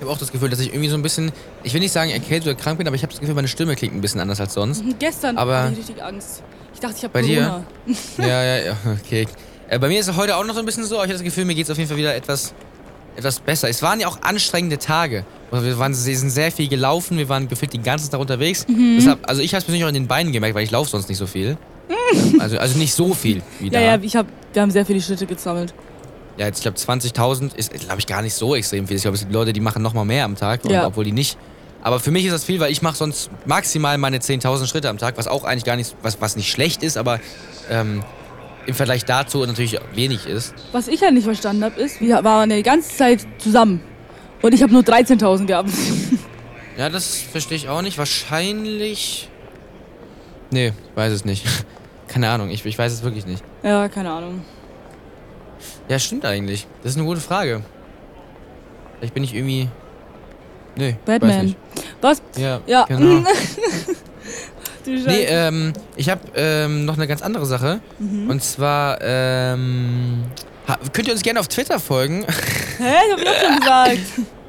[0.00, 1.30] Ich habe auch das Gefühl, dass ich irgendwie so ein bisschen,
[1.62, 3.76] ich will nicht sagen erkältet oder krank bin, aber ich habe das Gefühl, meine Stimme
[3.76, 4.82] klingt ein bisschen anders als sonst.
[4.98, 6.42] Gestern Aber- hatte ich richtig Angst.
[6.72, 7.64] Ich dachte, ich habe Bei Corona.
[7.86, 7.94] dir?
[8.26, 9.26] ja, ja, ja, okay.
[9.68, 11.18] Äh, bei mir ist es heute auch noch so ein bisschen so, aber ich habe
[11.18, 12.54] das Gefühl, mir geht es auf jeden Fall wieder etwas,
[13.14, 13.68] etwas besser.
[13.68, 15.26] Es waren ja auch anstrengende Tage.
[15.50, 18.66] Also wir, waren, wir sind sehr viel gelaufen, wir waren gefühlt den ganzen Tag unterwegs.
[18.68, 18.94] Mhm.
[18.96, 21.10] Deshalb, also ich habe es persönlich auch in den Beinen gemerkt, weil ich laufe sonst
[21.10, 21.58] nicht so viel.
[22.40, 23.78] Also, also nicht so viel wie da.
[23.78, 25.72] Ja, ja, ich hab, wir haben sehr viele Schritte gesammelt.
[26.40, 28.96] Ja, jetzt, ich glaube, 20.000 ist, glaube ich, gar nicht so extrem viel.
[28.96, 30.86] Ich glaube, es gibt Leute, die machen noch mal mehr am Tag, Ja.
[30.86, 31.36] obwohl die nicht.
[31.82, 34.96] Aber für mich ist das viel, weil ich mache sonst maximal meine 10.000 Schritte am
[34.96, 37.20] Tag, was auch eigentlich gar nicht, was, was nicht schlecht ist, aber
[37.70, 38.02] ähm,
[38.64, 40.54] im Vergleich dazu natürlich wenig ist.
[40.72, 43.82] Was ich halt nicht verstanden habe, ist, wir waren die ganze Zeit zusammen.
[44.40, 45.68] Und ich habe nur 13.000 gehabt.
[46.78, 47.98] Ja, das verstehe ich auch nicht.
[47.98, 49.28] Wahrscheinlich.
[50.50, 51.44] Nee, ich weiß es nicht.
[52.08, 53.42] Keine Ahnung, ich, ich weiß es wirklich nicht.
[53.62, 54.42] ja, keine Ahnung.
[55.90, 56.68] Ja, stimmt eigentlich.
[56.84, 57.62] Das ist eine gute Frage.
[58.98, 59.68] Vielleicht bin ich irgendwie.
[60.76, 60.94] Nee.
[61.04, 61.56] Batman.
[62.00, 62.22] Was?
[62.36, 62.84] Ja, Ja.
[62.84, 63.24] genau.
[64.84, 65.08] du Scheiße.
[65.08, 67.80] Nee, ähm, ich habe ähm, noch eine ganz andere Sache.
[67.98, 68.30] Mhm.
[68.30, 70.22] Und zwar, ähm,
[70.92, 72.24] könnt ihr uns gerne auf Twitter folgen?
[72.78, 72.84] Hä?
[73.08, 73.98] Ich hab auch schon gesagt.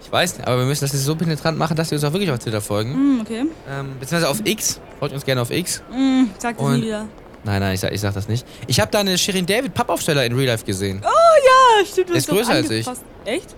[0.03, 2.13] Ich weiß nicht, aber wir müssen das jetzt so penetrant machen, dass wir uns auch
[2.13, 2.93] wirklich auf Twitter folgen.
[2.93, 3.45] Hm, okay.
[3.67, 4.79] Ähm, beziehungsweise auf X.
[4.99, 5.81] Folgt uns gerne auf X.
[5.91, 7.07] Hm, sag das nie wieder.
[7.43, 8.45] Nein, nein, ich sag, ich sag das nicht.
[8.67, 11.01] Ich habe da eine Shirin David Pappaufsteller in Real Life gesehen.
[11.03, 12.09] Oh ja, stimmt.
[12.09, 12.87] du Der ist größer als ich.
[13.25, 13.55] Echt?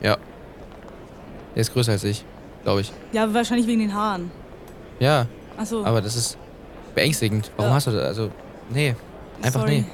[0.00, 0.16] Ja.
[1.54, 2.24] Der ist größer als ich,
[2.64, 2.92] glaube ich.
[3.12, 4.30] Ja, wahrscheinlich wegen den Haaren.
[5.00, 5.26] Ja,
[5.58, 5.84] Achso.
[5.84, 6.38] aber das ist
[6.94, 7.50] beängstigend.
[7.56, 7.74] Warum Ja.
[7.76, 8.04] hast du das?
[8.06, 8.30] Also,
[8.70, 8.94] nee.
[9.42, 9.80] Einfach Sorry.
[9.80, 9.84] nee.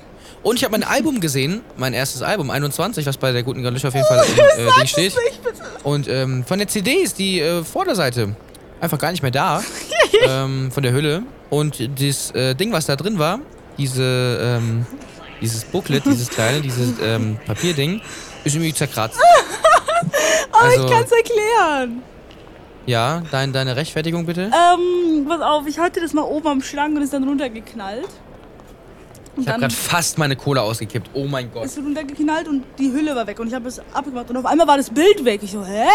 [0.44, 3.88] Und ich habe mein Album gesehen, mein erstes Album, 21, was bei der guten Galicia
[3.88, 4.24] auf jeden Fall
[4.58, 5.14] im äh, Ding steht.
[5.84, 8.34] Und ähm, von der CD ist die äh, Vorderseite
[8.80, 9.62] einfach gar nicht mehr da.
[10.26, 11.22] Ähm, von der Hülle.
[11.50, 13.40] Und das äh, Ding, was da drin war,
[13.78, 14.86] diese, ähm,
[15.40, 18.00] dieses Booklet, dieses kleine, dieses ähm, Papierding,
[18.44, 19.18] ist irgendwie zerkratzt.
[20.52, 22.02] oh, also- ich kann's erklären.
[22.84, 24.50] Ja, dein, deine Rechtfertigung bitte.
[24.50, 28.08] Ähm, pass auf, ich hatte das mal oben am Schrank und ist dann runtergeknallt.
[29.36, 31.10] Und Ich habe gerade fast meine Cola ausgekippt.
[31.14, 31.64] Oh mein Gott.
[31.64, 34.66] ist runtergeknallt und die Hülle war weg und ich habe es abgemacht und auf einmal
[34.66, 35.40] war das Bild weg.
[35.42, 35.86] Ich so, hä?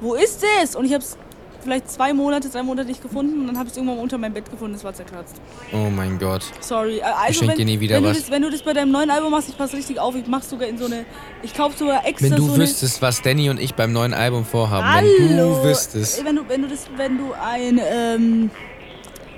[0.00, 0.74] Wo ist es?
[0.74, 1.16] Und ich habe es
[1.62, 4.34] vielleicht zwei Monate, drei Monate nicht gefunden und dann habe ich es irgendwann unter meinem
[4.34, 5.36] Bett gefunden, es war zerkratzt.
[5.72, 6.42] Oh mein Gott.
[6.60, 6.98] Sorry.
[6.98, 8.16] Äh, Also schenk wenn, dir nie wieder wenn, was.
[8.16, 10.26] Du das, wenn du das bei deinem neuen Album machst, ich passe richtig auf, ich
[10.26, 11.04] mach sogar in so eine,
[11.42, 14.44] ich kaufe sogar extra Wenn du so wüsstest, was Danny und ich beim neuen Album
[14.44, 14.86] vorhaben.
[14.86, 15.08] Hallo.
[15.18, 16.24] Wenn du wüsstest.
[16.24, 18.50] Wenn du, wenn du das, wenn du ein, ähm,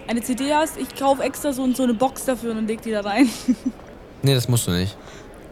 [0.07, 2.91] eine CD hast, ich kaufe extra so, so eine Box dafür und dann leg die
[2.91, 3.29] da rein.
[4.25, 4.97] Nee, das musst du nicht.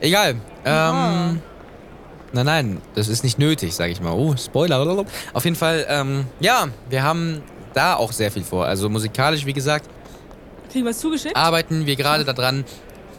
[0.01, 0.37] Egal.
[0.65, 1.31] Ja.
[1.31, 1.43] Ähm.
[2.33, 4.12] Nein, nein, das ist nicht nötig, sag ich mal.
[4.12, 5.05] Oh, Spoiler.
[5.33, 7.43] Auf jeden Fall, ähm, ja, wir haben
[7.75, 8.66] da auch sehr viel vor.
[8.66, 9.88] Also musikalisch, wie gesagt,
[10.71, 11.37] Kriegen wir es zugeschickt?
[11.37, 12.64] arbeiten wir gerade daran.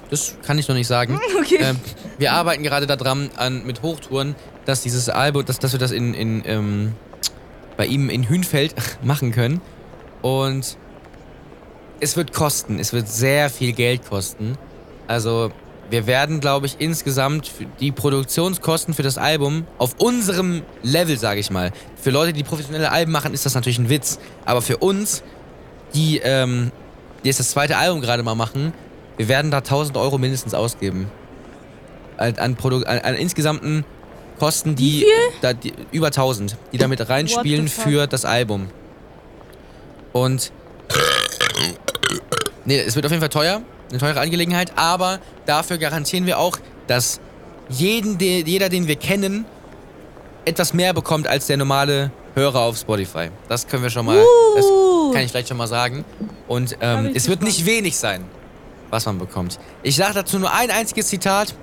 [0.10, 1.20] Das kann ich noch nicht sagen.
[1.40, 1.60] okay.
[1.60, 1.80] Ähm,
[2.18, 6.14] wir arbeiten gerade daran an, mit Hochtouren, dass dieses Album, dass, dass wir das in,
[6.14, 6.94] in ähm,
[7.78, 9.62] bei ihm in Hünfeld machen können.
[10.22, 10.78] Und
[12.00, 12.80] es wird kosten.
[12.80, 14.58] Es wird sehr viel Geld kosten.
[15.08, 15.52] Also
[15.92, 17.52] wir werden, glaube ich, insgesamt
[17.82, 21.72] die Produktionskosten für das Album auf unserem Level, sage ich mal.
[22.02, 24.18] Für Leute, die professionelle Alben machen, ist das natürlich ein Witz.
[24.46, 25.22] Aber für uns,
[25.94, 26.72] die, ähm,
[27.24, 28.74] die jetzt das zweite Album gerade mal machen,
[29.18, 31.12] wir werden da 1000 Euro mindestens ausgeben.
[32.16, 33.84] An, an, Produ an, an insgesamten
[34.40, 35.06] Kosten, die?
[35.42, 38.68] Da, die über 1000, die damit reinspielen für das Album.
[40.14, 40.54] Und
[42.64, 46.58] nee, es wird auf jeden Fall teuer, eine teure Angelegenheit, aber dafür garantieren wir auch,
[46.88, 47.20] dass
[47.70, 49.46] jeden, de, jeder, den wir kennen,
[50.46, 53.30] etwas mehr bekommt als der normale Hörer auf Spotify.
[53.48, 54.24] Das können wir schon mal,
[54.56, 55.12] das Uh.
[55.12, 56.06] kann ich vielleicht schon mal sagen.
[56.48, 58.24] Und ähm, es wird nicht wenig sein,
[58.90, 59.60] was man bekommt.
[59.84, 61.54] Ich sage dazu nur ein einziges Zitat.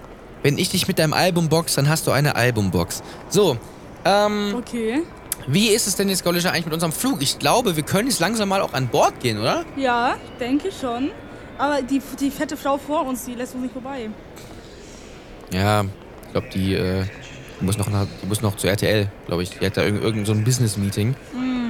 [0.42, 3.02] Wenn ich dich mit deinem Album box, dann hast du eine Albumbox.
[3.28, 3.56] So,
[4.04, 5.02] ähm, Okay.
[5.48, 7.20] wie ist es denn jetzt, Gaulischer, eigentlich mit unserem Flug?
[7.22, 9.64] Ich glaube, wir können jetzt langsam mal auch an Bord gehen, oder?
[9.76, 11.10] Ja, denke schon.
[11.58, 14.08] Aber die, die fette Frau vor uns, die lässt uns nicht vorbei.
[15.52, 17.04] Ja, ich glaube, die, äh,
[17.60, 19.50] die, muss noch nach, die muss noch zu RTL, glaube ich.
[19.50, 21.16] Die hat da irgend, irgend so ein Business-Meeting.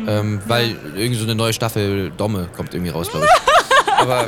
[0.07, 3.99] ähm, weil irgend so eine neue Staffel Domme kommt irgendwie raus, glaube ich.
[4.01, 4.27] Aber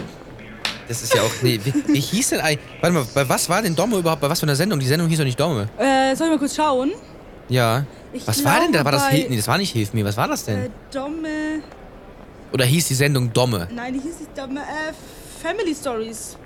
[0.89, 1.31] das ist ja auch.
[1.43, 2.67] Nee, wie, wie hieß denn eigentlich.
[2.81, 4.21] Warte mal, bei was war denn Domme überhaupt?
[4.21, 4.81] Bei was für einer Sendung?
[4.81, 5.69] Die Sendung hieß doch nicht Domme.
[5.79, 6.93] Äh, soll ich mal kurz schauen?
[7.49, 7.85] Ja.
[8.13, 8.85] Ich Was war denn da?
[8.85, 10.05] War das Hilf Nee, das war nicht Hilf mir.
[10.05, 10.65] Was war das denn?
[10.65, 11.63] Äh, Domme.
[12.53, 13.69] Oder hieß die Sendung Domme?
[13.73, 14.61] Nein, die hieß nicht Domme.
[14.61, 14.93] Äh,
[15.43, 16.37] Family Stories.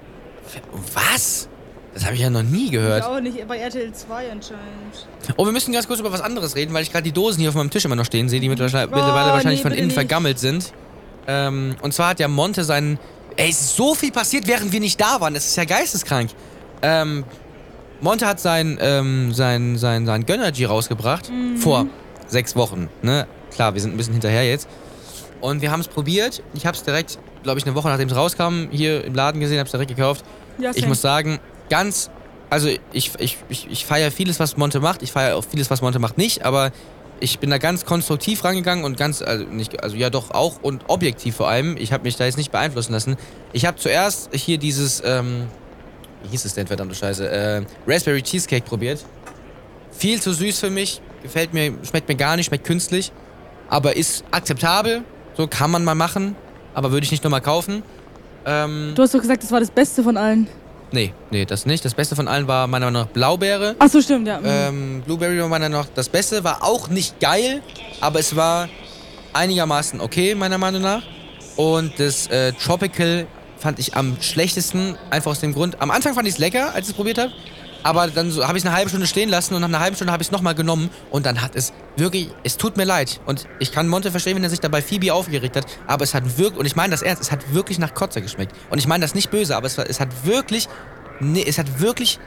[0.94, 1.48] Was?
[1.94, 3.04] Das habe ich ja noch nie Ich gehört.
[3.04, 5.06] auch nicht, bei RTL 2 anscheinend.
[5.36, 7.48] Oh, wir müssen ganz kurz über was anderes reden, weil ich gerade die Dosen hier
[7.50, 9.86] auf meinem Tisch immer noch stehen sehe, die mittlerweile, mittlerweile Oh, wahrscheinlich nee, von innen
[9.86, 9.94] nicht.
[9.94, 10.72] vergammelt sind.
[11.26, 12.98] Ähm, und zwar hat ja Monte seinen.
[13.36, 15.34] Ey, es ist so viel passiert, während wir nicht da waren.
[15.34, 16.30] Das ist ja geisteskrank.
[16.82, 17.24] Ähm,
[18.00, 21.30] Monte hat sein, ähm, sein, sein, sein Gönnergy rausgebracht.
[21.30, 21.56] Mhm.
[21.56, 21.86] Vor
[22.26, 22.88] sechs Wochen.
[23.02, 23.26] Ne?
[23.52, 24.68] Klar, wir sind ein bisschen hinterher jetzt.
[25.44, 26.42] Und wir haben es probiert.
[26.54, 29.58] Ich habe es direkt, glaube ich, eine Woche nachdem es rauskam, hier im Laden gesehen,
[29.58, 30.24] habe es direkt gekauft.
[30.56, 32.08] Ja, Ich muss sagen, ganz.
[32.48, 35.02] Also, ich, ich, ich, ich feiere vieles, was Monte macht.
[35.02, 36.46] Ich feiere auch vieles, was Monte macht, nicht.
[36.46, 36.72] Aber
[37.20, 39.20] ich bin da ganz konstruktiv rangegangen und ganz.
[39.20, 41.76] Also, nicht, also ja, doch auch und objektiv vor allem.
[41.76, 43.16] Ich habe mich da jetzt nicht beeinflussen lassen.
[43.52, 45.02] Ich habe zuerst hier dieses.
[45.04, 45.48] Ähm,
[46.22, 47.28] wie hieß es denn, verdammte Scheiße?
[47.28, 49.04] Äh, Raspberry Cheesecake probiert.
[49.90, 51.02] Viel zu süß für mich.
[51.22, 53.12] Gefällt mir, schmeckt mir gar nicht, schmeckt künstlich.
[53.68, 55.04] Aber ist akzeptabel.
[55.36, 56.36] So kann man mal machen.
[56.74, 57.82] Aber würde ich nicht nochmal kaufen.
[58.46, 60.48] Ähm, Du hast doch gesagt, das war das Beste von allen.
[60.92, 61.84] Nee, nee, das nicht.
[61.84, 63.74] Das Beste von allen war meiner Meinung nach Blaubeere.
[63.78, 64.38] Ach so, stimmt, ja.
[64.38, 64.44] Mhm.
[64.46, 66.44] Ähm, Blueberry war meiner Meinung nach das Beste.
[66.44, 67.62] War auch nicht geil,
[68.00, 68.68] aber es war
[69.32, 71.02] einigermaßen okay, meiner Meinung nach.
[71.56, 73.26] Und das äh, Tropical
[73.58, 75.80] fand ich am schlechtesten, einfach aus dem Grund.
[75.80, 77.32] Am Anfang fand ich es lecker, als ich es probiert habe.
[77.84, 79.94] Aber dann so, habe ich es eine halbe Stunde stehen lassen und nach einer halben
[79.94, 83.20] Stunde habe ich es nochmal genommen und dann hat es wirklich, es tut mir leid.
[83.26, 86.38] Und ich kann Monte verstehen, wenn er sich dabei Phoebe aufgeregt hat, aber es hat
[86.38, 88.56] wirklich, und ich meine das ernst, es hat wirklich nach Kotze geschmeckt.
[88.70, 90.66] Und ich meine das nicht böse, aber es, es hat wirklich,
[91.20, 92.18] nee, es hat wirklich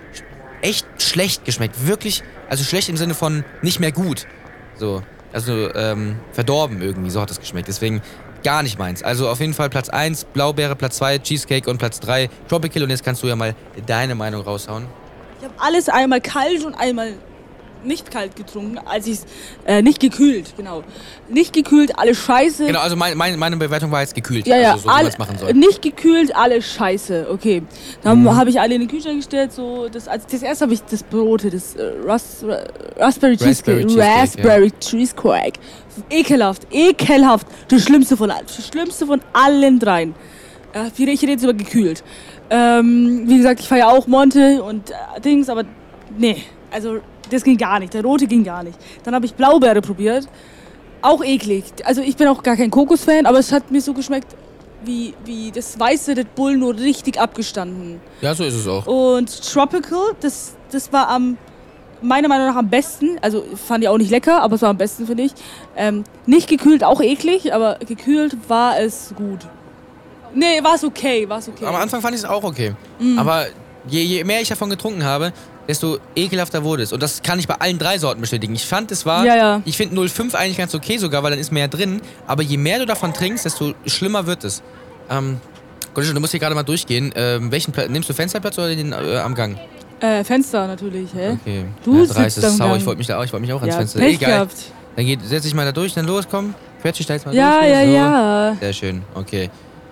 [0.62, 1.88] echt schlecht geschmeckt.
[1.88, 4.28] Wirklich, also schlecht im Sinne von nicht mehr gut.
[4.76, 5.02] So,
[5.34, 7.68] also ähm, verdorben irgendwie, so hat es geschmeckt.
[7.68, 8.04] Deswegen
[8.44, 9.02] gar nicht meins.
[9.02, 12.84] Also auf jeden Fall Platz 1 Blaubeere, Platz 2 Cheesecake und Platz 3 Tropical.
[12.84, 13.56] Und jetzt kannst du ja mal
[13.88, 14.86] deine Meinung raushauen.
[15.40, 17.14] Ich habe alles einmal kalt und einmal
[17.84, 19.26] nicht kalt getrunken, als ich es
[19.66, 20.84] äh, nicht gekühlt, genau.
[21.30, 22.66] Nicht gekühlt, alles scheiße.
[22.66, 24.48] Genau, also mein, mein, meine Bewertung war jetzt gekühlt.
[24.48, 25.54] Ja, ja, also so, wie all, man es machen soll.
[25.54, 27.28] nicht gekühlt, alles scheiße.
[27.32, 27.62] Okay,
[28.02, 28.36] dann Mhm.
[28.36, 29.54] habe ich alle in den Kühlschrank gestellt.
[29.54, 32.64] So, das, als das erste habe ich das Brote, das äh, Ras, Ra-
[32.98, 34.22] Raspberry Cheesecake, Cheesecake, ja.
[34.22, 35.60] Raspberry Cheesecake.
[36.10, 37.48] Ekelhaft, ekelhaft.
[37.70, 40.16] Das Schlimmste von allen, das Schlimmste von allen dreien.
[40.74, 42.04] Äh, ich rede jetzt über gekühlt.
[42.50, 45.64] Ähm, wie gesagt, ich feiere auch Monte und äh, Dings, aber
[46.18, 47.00] nee, also
[47.30, 47.94] das ging gar nicht.
[47.94, 48.78] Der rote ging gar nicht.
[49.04, 50.28] Dann habe ich Blaubeere probiert.
[51.02, 51.64] Auch eklig.
[51.84, 54.36] Also ich bin auch gar kein Kokos-Fan, aber es hat mir so geschmeckt
[54.84, 58.00] wie, wie das weiße Red Bull nur richtig abgestanden.
[58.22, 58.86] Ja, so ist es auch.
[58.88, 61.38] Und Tropical, das, das war am,
[62.02, 63.18] meiner Meinung nach am besten.
[63.22, 65.34] Also fand ich auch nicht lecker, aber es war am besten, finde ich.
[65.76, 69.40] Ähm, nicht gekühlt, auch eklig, aber gekühlt war es gut.
[70.34, 71.66] Nee, war es okay, war es okay.
[71.66, 72.74] Am Anfang fand ich es auch okay.
[73.00, 73.18] Mhm.
[73.20, 73.46] Aber
[73.88, 75.34] je, je mehr ich davon getrunken habe,
[75.68, 76.94] desto ekelhafter wurde es.
[76.94, 78.56] Und das kann ich bei allen drei Sorten bestätigen.
[78.56, 79.26] Ich fand, es war.
[79.26, 79.62] Ja, ja.
[79.66, 82.02] Ich finde 0,5 eigentlich ganz okay sogar, weil dann ist mehr drin.
[82.26, 84.62] Aber je mehr du davon trinkst, desto schlimmer wird es.
[85.10, 85.40] Ähm,
[85.94, 87.12] Gottschalk, du musst hier gerade mal durchgehen.
[87.16, 89.58] Ähm, welchen Pla nimmst du Fensterplatz oder den äh, am Gang?
[90.00, 91.38] Äh, Fenster natürlich, hä?
[91.42, 91.66] Okay.
[91.84, 92.58] Du ja, sitzt am.
[92.58, 92.78] Gang.
[92.78, 94.00] Ich wollte mich da auch, ich wollte mich auch ans Ja, Fenster.
[94.00, 94.32] Pech Egal.
[94.32, 94.56] gehabt.
[94.96, 96.54] Dann geht, setz dich mal da durch, dann los, komm.
[96.82, 97.72] Quetsch dich da jetzt mal Ja, durch.
[97.72, 97.92] ja, so.
[97.92, 98.56] ja.
[98.60, 99.50] Sehr schön, okay.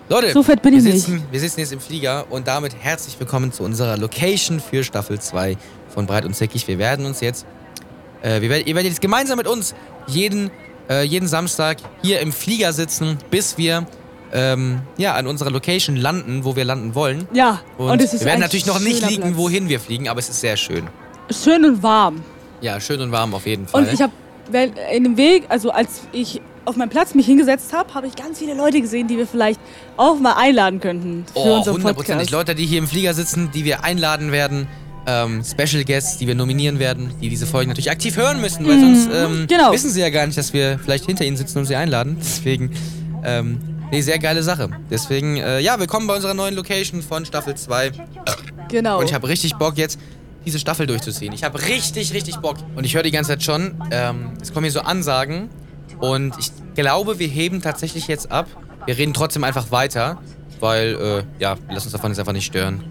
[0.07, 1.05] Leute, So fett bin wir, ich nicht.
[1.05, 5.19] sitzen, wir sitzen jetzt im Flieger und damit herzlich willkommen zu unserer Location für Staffel
[5.19, 5.57] 2
[5.89, 6.67] von Breit und Zickig.
[6.67, 7.45] Wir werden uns jetzt,
[8.21, 9.73] äh, wir werden, ihr werdet jetzt gemeinsam mit uns
[10.05, 10.51] jeden,
[10.89, 13.87] äh, jeden Samstag hier im Flieger sitzen, bis wir
[14.31, 17.27] ähm, ja, an unserer Location landen, wo wir landen wollen.
[17.33, 19.37] Ja, Und, und, es ist wir werden natürlich noch nicht liegen, Platz.
[19.37, 20.87] wohin wir fliegen, aber es ist sehr schön.
[21.31, 22.21] Schön und warm.
[22.61, 23.83] Ja, schön und warm auf jeden Fall.
[23.83, 24.13] Und ich habe
[24.93, 28.39] in dem Weg, also als ich auf meinen Platz mich hingesetzt habe, habe ich ganz
[28.39, 29.59] viele Leute gesehen, die wir vielleicht
[29.97, 32.29] auch mal einladen könnten für Oh, unseren hundertprozentig.
[32.29, 32.31] Podcast.
[32.31, 34.67] Leute, die hier im Flieger sitzen, die wir einladen werden.
[35.07, 38.79] Ähm, Special Guests, die wir nominieren werden, die diese Folgen natürlich aktiv hören müssen, weil
[38.79, 39.71] sonst ähm, genau.
[39.71, 42.17] wissen sie ja gar nicht, dass wir vielleicht hinter ihnen sitzen und sie einladen.
[42.19, 42.71] Deswegen,
[43.23, 43.59] ähm,
[43.91, 44.69] nee, sehr geile Sache.
[44.89, 47.91] Deswegen, äh, ja, willkommen bei unserer neuen Location von Staffel 2.
[48.69, 48.97] Genau.
[48.99, 49.99] Und ich habe richtig Bock jetzt,
[50.43, 51.33] diese Staffel durchzuziehen.
[51.33, 52.57] Ich habe richtig, richtig Bock.
[52.75, 55.49] Und ich höre die ganze Zeit schon, ähm, es kommen hier so Ansagen.
[55.99, 58.47] Und ich glaube, wir heben tatsächlich jetzt ab.
[58.85, 60.17] Wir reden trotzdem einfach weiter,
[60.59, 60.95] weil,
[61.39, 62.83] äh, ja, lass uns davon jetzt einfach nicht stören.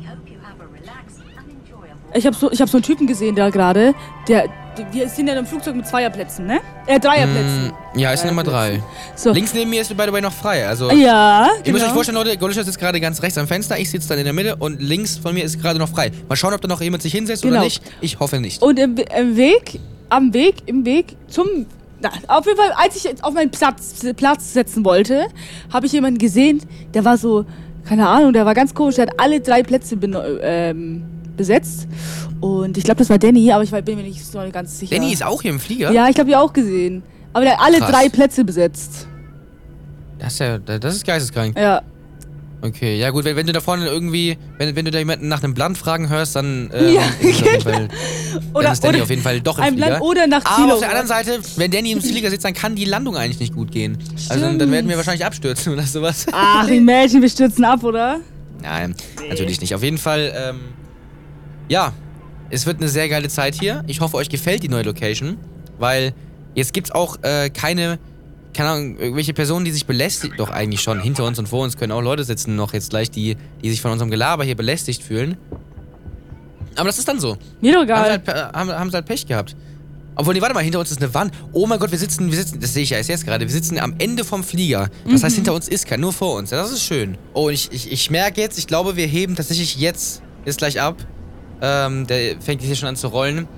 [2.14, 3.94] ich habe so, ich hab so einen Typen gesehen da gerade,
[4.28, 4.48] der,
[4.92, 6.60] wir sind ja in einem Flugzeug mit Zweierplätzen, ne?
[6.86, 7.72] Äh, Dreierplätzen.
[7.94, 8.82] Mm, ja, ist Nummer drei.
[9.14, 9.32] So.
[9.32, 10.66] Links neben mir ist, by the way, noch frei.
[10.66, 11.94] Also, Ja, ihr müsst euch genau.
[11.94, 14.56] vorstellen, Leute, Golischer sitzt gerade ganz rechts am Fenster, ich sitze dann in der Mitte
[14.56, 16.10] und links von mir ist gerade noch frei.
[16.28, 17.64] Mal schauen, ob da noch jemand sich hinsetzt oder Genau.
[17.64, 17.82] nicht.
[18.00, 18.62] Ich hoffe nicht.
[18.62, 21.46] Und im, im Weg, am Weg, im Weg zum.
[22.04, 25.26] Na, auf jeden Fall, als ich jetzt auf meinen Platz, Platz setzen wollte,
[25.72, 26.60] habe ich jemanden gesehen,
[26.92, 27.46] der war so,
[27.88, 31.04] keine Ahnung, der war ganz komisch, der hat alle drei Plätze beno- ähm,
[31.36, 31.88] besetzt.
[32.40, 34.94] Und ich glaube, das war Danny, aber ich bin mir nicht so ganz sicher.
[34.94, 35.90] Danny ist auch hier im Flieger?
[35.92, 37.02] Ja, ich habe die auch gesehen.
[37.32, 37.90] Aber der hat alle Krass.
[37.90, 39.08] drei Plätze besetzt.
[40.18, 41.58] Das ist ja, das ist geisteskrank.
[41.58, 41.82] Ja.
[42.64, 45.42] Okay, ja gut, wenn, wenn du da vorne irgendwie, wenn, wenn du da jemanden nach
[45.42, 47.88] einem Blatt fragen hörst, dann, ähm, Ja, ist es auf jeden Fall,
[48.54, 50.00] Oder, dann ist Danny auf jeden Fall doch im ein Flieger.
[50.00, 50.72] Oder nach Aber Zielort.
[50.72, 53.54] auf der anderen Seite, wenn Danny im Flieger sitzt, dann kann die Landung eigentlich nicht
[53.54, 53.98] gut gehen.
[54.30, 56.24] Also dann, werden wir wahrscheinlich abstürzen oder sowas.
[56.32, 58.20] Ach, Imagine, wir stürzen ab, oder?
[58.62, 58.94] Nein,
[59.28, 59.74] natürlich nicht.
[59.74, 60.60] Auf jeden Fall, ähm,
[61.68, 61.92] ja,
[62.48, 63.84] es wird eine sehr geile Zeit hier.
[63.88, 65.36] Ich hoffe, euch gefällt die neue Location,
[65.78, 66.14] weil
[66.54, 67.98] jetzt gibt's auch äh, keine,
[68.54, 71.76] keine Ahnung, irgendwelche Personen, die sich belästigt, doch eigentlich schon, hinter uns und vor uns
[71.76, 75.02] können auch Leute sitzen noch jetzt gleich, die, die sich von unserem Gelaber hier belästigt
[75.02, 75.36] fühlen.
[76.76, 77.36] Aber das ist dann so.
[77.60, 78.44] Mir doch Haben sie, egal.
[78.44, 79.54] halt, haben, haben sie halt Pech gehabt.
[80.16, 81.32] Obwohl, nee, warte mal, hinter uns ist eine Wand.
[81.52, 83.52] Oh mein Gott, wir sitzen, wir sitzen, das sehe ich ja erst jetzt gerade, wir
[83.52, 84.88] sitzen am Ende vom Flieger.
[85.04, 85.24] Das Mhm.
[85.24, 86.50] heißt, hinter uns ist kein, nur vor uns.
[86.50, 87.18] Ja, das ist schön.
[87.32, 90.80] Oh, und ich, ich, ich merke jetzt, ich glaube, wir heben tatsächlich jetzt, ist gleich
[90.80, 90.96] ab.
[91.60, 93.48] Ähm, der fängt hier schon an zu rollen.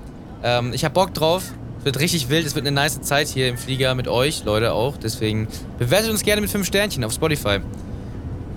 [0.43, 1.43] Ähm, ich hab Bock drauf.
[1.87, 4.73] Es wird richtig wild, es wird eine nice Zeit hier im Flieger mit euch, Leute
[4.73, 4.97] auch.
[4.97, 5.47] Deswegen
[5.79, 7.59] bewertet uns gerne mit 5 Sternchen auf Spotify.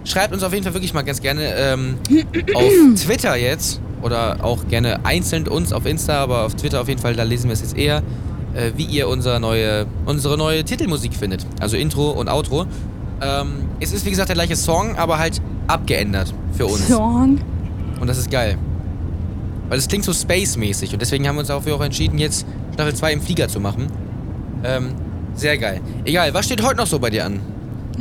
[0.02, 1.94] Schreibt uns auf jeden Fall wirklich mal ganz gerne ähm,
[2.54, 7.00] auf Twitter jetzt oder auch gerne einzeln uns auf Insta, aber auf Twitter auf jeden
[7.00, 8.02] Fall, da lesen wir es jetzt eher,
[8.54, 11.46] äh, wie ihr unser neue, unsere neue Titelmusik findet.
[11.60, 12.66] Also Intro und Outro.
[13.22, 16.88] Ähm, es ist wie gesagt der gleiche Song, aber halt abgeändert für uns.
[16.88, 17.38] Song.
[18.00, 18.58] Und das ist geil.
[19.68, 22.94] Weil es klingt so space-mäßig und deswegen haben wir uns dafür auch entschieden, jetzt Staffel
[22.94, 23.88] 2 im Flieger zu machen.
[24.64, 24.94] Ähm,
[25.34, 25.80] sehr geil.
[26.04, 27.40] Egal, was steht heute noch so bei dir an?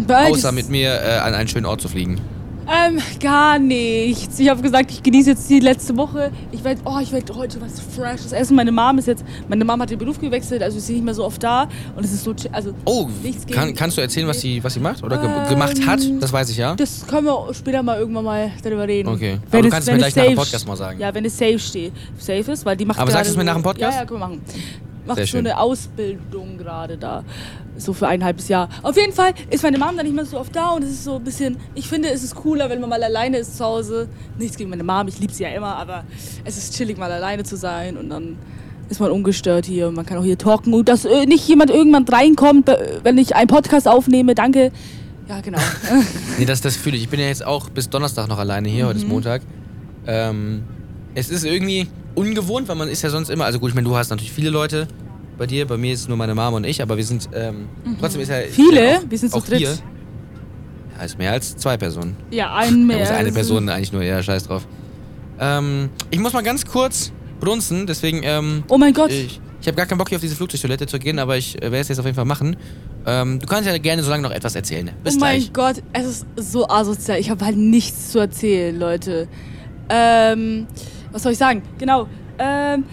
[0.08, 2.20] Bald Außer mit mir äh, an einen schönen Ort zu fliegen.
[2.68, 4.38] Ähm, gar nichts.
[4.40, 6.32] Ich habe gesagt, ich genieße jetzt die letzte Woche.
[6.52, 8.56] Ich werde, oh, ich werde heute was Freshes essen.
[8.56, 11.14] Meine Mom ist jetzt, meine Mom hat den Beruf gewechselt, also ist sie nicht mehr
[11.16, 14.28] so oft da und es ist so, also Oh, Nichts gegen- kann, kannst du erzählen,
[14.28, 15.04] was sie, was sie macht?
[15.04, 16.00] Oder ge Ähm, gemacht hat?
[16.20, 16.76] Das weiß ich ja.
[16.76, 19.10] das können wir später mal irgendwann mal darüber reden.
[19.10, 19.40] Okay.
[19.50, 21.00] Wenn Aber du es- kannst es mir gleich nach dem safe- Podcast mal sagen.
[21.00, 23.44] Ja, wenn es safe steht, safe ist, weil die macht Aber sagst du es mir
[23.46, 23.94] nach dem Podcast?
[23.96, 24.42] Ja, ja, können wir machen.
[25.08, 27.24] Macht so eine Ausbildung gerade da.
[27.80, 28.70] So für ein halbes Jahr.
[28.84, 31.04] Auf jeden Fall ist meine Mom dann nicht mehr so oft da und es ist
[31.06, 31.58] so ein bisschen.
[31.76, 34.08] Ich finde, es ist cooler, wenn man mal alleine ist zu Hause.
[34.38, 36.04] Nichts gegen meine Mom, ich liebe sie ja immer, aber
[36.46, 38.38] es ist chillig, mal alleine zu sein und dann
[38.90, 41.70] ist man ungestört hier und man kann auch hier talken und dass äh, nicht jemand
[41.70, 44.34] irgendwann reinkommt, äh, wenn ich einen Podcast aufnehme.
[44.36, 44.72] Danke.
[45.28, 45.60] Ja, genau.
[46.40, 47.04] Nee, das, das fühle ich.
[47.04, 49.10] Ich bin ja jetzt auch bis Donnerstag noch alleine hier, heute ist Mhm.
[49.12, 49.42] Montag.
[50.08, 50.64] Ähm,
[51.14, 53.96] es ist irgendwie ungewohnt, weil man ist ja sonst immer, also gut, ich meine, du
[53.96, 54.88] hast natürlich viele Leute
[55.40, 57.70] bei dir, bei mir ist es nur meine Mama und ich, aber wir sind, ähm,
[58.00, 58.40] trotzdem ist ja...
[58.40, 58.52] Mhm.
[58.52, 58.98] Viele?
[58.98, 59.58] auch, Wir sind zu dritt.
[59.60, 59.74] Hier,
[60.98, 62.16] ja, ist mehr als zwei Personen.
[62.30, 63.02] ja, ein mehr.
[63.02, 64.68] Ist eine Person eigentlich nur, ja, scheiß drauf.
[65.40, 69.12] Ähm, ich muss mal ganz kurz brunzen, deswegen, ähm, Oh mein Gott.
[69.12, 71.64] ich, ich habe gar keinen Bock hier auf diese Flugzeugtoilette zu gehen, aber ich äh,
[71.64, 72.58] werde es jetzt auf jeden Fall machen.
[73.06, 74.92] Ähm, du kannst ja gerne so lange noch etwas erzählen.
[75.04, 75.54] Bis oh mein gleich.
[75.54, 77.18] Gott, es ist so asozial.
[77.18, 79.30] Ich habe halt nichts zu erzählen, Leute.
[79.90, 80.68] Ähm,
[81.14, 81.62] was soll ich sagen?
[81.78, 82.08] Genau.
[82.38, 82.84] Ähm,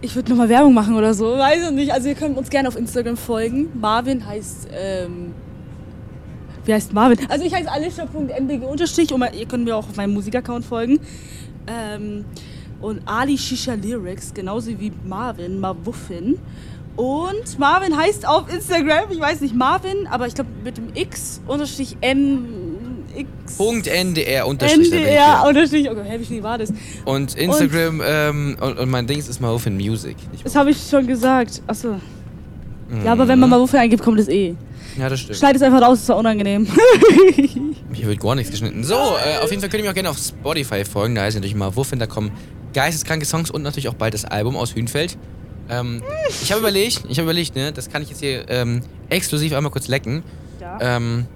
[0.00, 1.38] ich würde nochmal Werbung machen oder so.
[1.38, 1.92] Weiß ich nicht.
[1.92, 3.68] Also ihr könnt uns gerne auf Instagram folgen.
[3.80, 5.34] Marvin heißt, ähm,
[6.64, 7.18] wie heißt Marvin?
[7.28, 11.00] Also ich heiße alicia.nbg unterstrich und ihr könnt mir auch auf meinem Musikaccount folgen.
[11.66, 12.24] Ähm,
[12.80, 16.38] und Ali Shisha Lyrics, genauso wie Marvin, Marwuffin.
[16.94, 21.40] Und Marvin heißt auf Instagram, ich weiß nicht Marvin, aber ich glaube mit dem X
[21.46, 22.67] unterstrich N
[23.16, 24.92] X Punkt NDR unterstrich.
[24.92, 25.90] NDR unterstrich.
[25.90, 26.72] Okay, hä, wie schnell war das?
[27.04, 30.16] Und Instagram ähm, und, und mein Dings ist Muffin Music.
[30.44, 31.62] Das habe ich schon gesagt.
[31.66, 31.96] Achso.
[32.88, 33.04] Mhm.
[33.04, 34.54] Ja, aber wenn man Marwuffin eingibt, kommt das eh.
[34.98, 35.38] Ja, das stimmt.
[35.38, 36.66] Schneid es einfach raus, ist zwar unangenehm.
[37.92, 38.82] Hier wird gar nichts geschnitten.
[38.84, 41.14] So, äh, auf jeden Fall könnt ihr mir auch gerne auf Spotify folgen.
[41.14, 41.98] Da heißt natürlich mal Wuffin.
[41.98, 42.30] Da kommen
[42.72, 45.18] geisteskranke Songs und natürlich auch bald das Album aus Hünfeld.
[45.70, 46.02] Ähm,
[46.42, 49.70] ich habe überlegt, ich habe überlegt, ne, das kann ich jetzt hier ähm, exklusiv einmal
[49.70, 50.22] kurz lecken.
[50.60, 50.78] ja.
[50.80, 51.26] Ähm,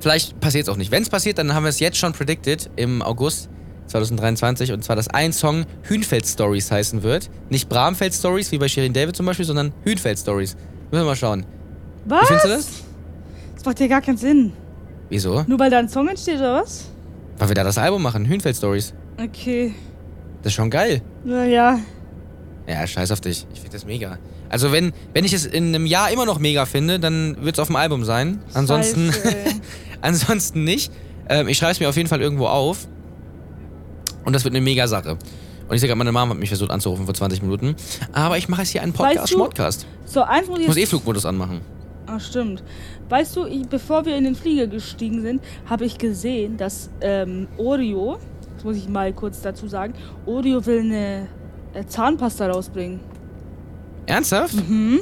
[0.00, 0.90] vielleicht passiert es auch nicht.
[0.90, 3.48] Wenn es passiert, dann haben wir es jetzt schon predicted im August
[3.86, 7.30] 2023 und zwar, dass ein Song Hünfeld Stories heißen wird.
[7.48, 10.56] Nicht Bramfeld Stories, wie bei Shirin David zum Beispiel, sondern Hünfeld Stories.
[10.90, 11.44] Müssen wir mal schauen.
[12.04, 12.26] Wie Was?
[12.26, 12.68] findest du das?
[13.54, 14.52] Das macht ja gar keinen Sinn.
[15.08, 15.42] Wieso?
[15.46, 16.84] Nur weil da ein Song entsteht, oder was?
[17.38, 18.92] Weil wir da das Album machen, Hünfeld Stories.
[19.22, 19.74] Okay.
[20.42, 21.02] Das ist schon geil.
[21.24, 21.78] Naja.
[22.66, 23.46] Ja, scheiß auf dich.
[23.52, 24.18] Ich finde das mega.
[24.50, 27.58] Also wenn, wenn ich es in einem Jahr immer noch mega finde, dann wird es
[27.60, 28.40] auf dem Album sein.
[28.54, 29.12] Ansonsten,
[30.00, 30.90] ansonsten nicht.
[31.28, 32.88] Ähm, ich schreibe es mir auf jeden Fall irgendwo auf.
[34.24, 35.12] Und das wird eine mega Sache.
[35.68, 37.76] Und ich sehe gerade, meine Mama hat mich versucht anzurufen vor 20 Minuten.
[38.12, 39.86] Aber ich mache jetzt hier einen Podcast, Weißt du- Schmodcast.
[40.06, 40.86] So, eins muss ich Ich muss eh.
[40.86, 41.60] Flugmodus anmachen.
[42.06, 42.62] Ah, stimmt.
[43.10, 47.48] Weißt du, ich, bevor wir in den Flieger gestiegen sind, habe ich gesehen, dass ähm,
[47.58, 48.18] Oreo,
[48.54, 49.92] das muss ich mal kurz dazu sagen,
[50.24, 51.26] Oreo will eine
[51.74, 53.00] äh, Zahnpasta rausbringen.
[54.08, 54.54] Ernsthaft?
[54.68, 55.00] Mhm.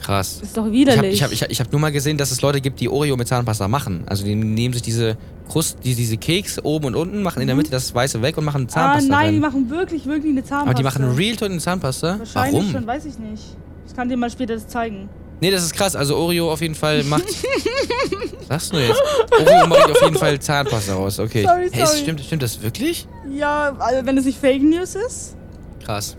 [0.00, 0.40] Krass.
[0.42, 1.14] Ist doch Ich habe widerlich.
[1.14, 3.16] ich hab, ich hab, ich hab nur mal gesehen, dass es Leute gibt, die Oreo
[3.16, 4.04] mit Zahnpasta machen.
[4.06, 5.16] Also die nehmen sich diese
[5.48, 8.44] Krust, die, diese Keks oben und unten, machen in der Mitte das Weiße weg und
[8.44, 8.68] machen Mhm.
[8.68, 9.40] ah, Zahnpasta nein, die rein.
[9.40, 10.62] machen wirklich, wirklich eine Zahnpasta.
[10.70, 12.18] Aber die machen Real Ton in Zahnpasta?
[12.18, 12.70] Wahrscheinlich Warum?
[12.70, 13.42] schon, weiß ich nicht.
[13.86, 15.08] Ich kann dir mal später das zeigen.
[15.40, 15.96] Nee, das ist krass.
[15.96, 17.24] Also Oreo auf jeden Fall macht.
[17.24, 19.00] Was sagst du jetzt?
[19.40, 21.18] Oreo macht auf jeden Fall Zahnpasta raus.
[21.18, 21.44] Okay.
[21.44, 21.98] Sorry, Hey, sorry.
[21.98, 23.06] stimmt, stimmt das wirklich?
[23.34, 25.34] Ja, also wenn es nicht Fake News ist.
[25.82, 26.14] Krass.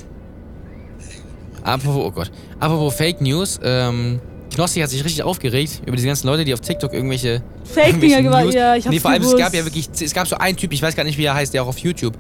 [1.66, 2.32] Apropos, oh Gott.
[2.60, 4.20] Apropos Fake News, ähm,
[4.54, 7.42] Knossi hat sich richtig aufgeregt über diese ganzen Leute, die auf TikTok irgendwelche.
[7.66, 8.54] Fake-Dinger gemacht.
[8.54, 9.44] Ja, ich hab's Nee, vor allem, es gewusst.
[9.44, 11.54] gab ja wirklich, es gab so einen Typ, ich weiß gar nicht, wie er heißt,
[11.54, 12.18] der auch auf YouTube.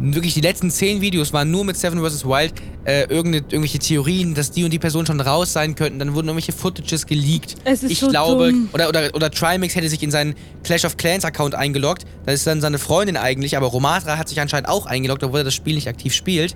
[0.00, 2.26] Wirklich, die letzten zehn Videos waren nur mit Seven vs.
[2.26, 2.52] Wild,
[2.84, 5.98] äh, irgendwelche Theorien, dass die und die Person schon raus sein könnten.
[5.98, 7.54] Dann wurden irgendwelche Footages geleakt.
[7.64, 8.68] Es ist ich so glaube, dumm.
[8.74, 12.04] oder, oder, oder Trimax hätte sich in seinen Clash of Clans Account eingeloggt.
[12.26, 15.44] Da ist dann seine Freundin eigentlich, aber Romatra hat sich anscheinend auch eingeloggt, obwohl er
[15.44, 16.54] das Spiel nicht aktiv spielt.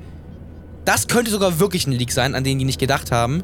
[0.85, 3.42] Das könnte sogar wirklich ein Leak sein, an den die nicht gedacht haben.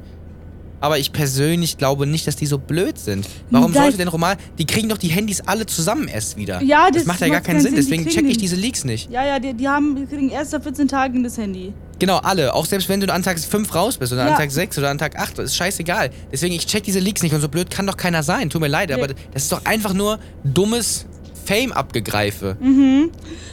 [0.80, 3.26] Aber ich persönlich glaube nicht, dass die so blöd sind.
[3.50, 4.36] Warum Das- sollte denn Roman.
[4.58, 6.62] Die kriegen doch die Handys alle zusammen erst wieder.
[6.62, 7.70] Ja, das, das macht ja gar keinen Sinn.
[7.74, 9.10] Sinn, Deswegen kriegen check ich den- diese Leaks nicht.
[9.10, 11.72] Ja, ja, die, die haben, die kriegen erst nach 14 Tagen das Handy.
[11.98, 12.54] Genau, alle.
[12.54, 14.30] Auch selbst wenn du an Tag 5 raus bist oder Ja.
[14.34, 16.10] an Tag 6 oder an Tag 8, das ist scheißegal.
[16.30, 18.48] Deswegen, ich check diese Leaks nicht und so blöd kann doch keiner sein.
[18.48, 19.14] Tut mir leid, aber Nee.
[19.34, 21.06] das ist doch einfach nur dummes
[21.44, 22.56] Fame-Abgegreife.
[22.60, 23.10] Mhm.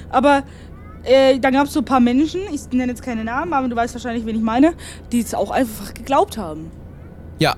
[0.09, 0.43] Aber
[1.05, 3.75] äh, dann gab es so ein paar Menschen, ich nenne jetzt keine Namen, aber du
[3.75, 4.73] weißt wahrscheinlich, wen ich meine,
[5.11, 6.71] die es auch einfach geglaubt haben.
[7.39, 7.55] Ja.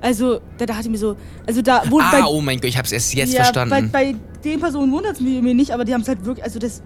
[0.00, 1.16] Also, da dachte ich mir so,
[1.46, 3.70] also da wurde Ah, bei, oh mein Gott, ich hab's erst jetzt ja, verstanden.
[3.92, 6.44] Bei, bei den Personen wundert es mich mir nicht, aber die haben es halt wirklich,
[6.44, 6.82] also das,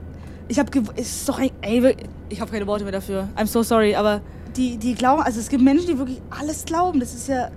[0.49, 3.29] ich habe, es ist doch ein, ey, wirklich- ich habe keine Worte mehr dafür.
[3.37, 4.21] I'm so sorry, aber
[4.57, 7.01] die, die glauben, also es gibt Menschen, die wirklich alles glauben.
[7.01, 7.51] Das ist ja,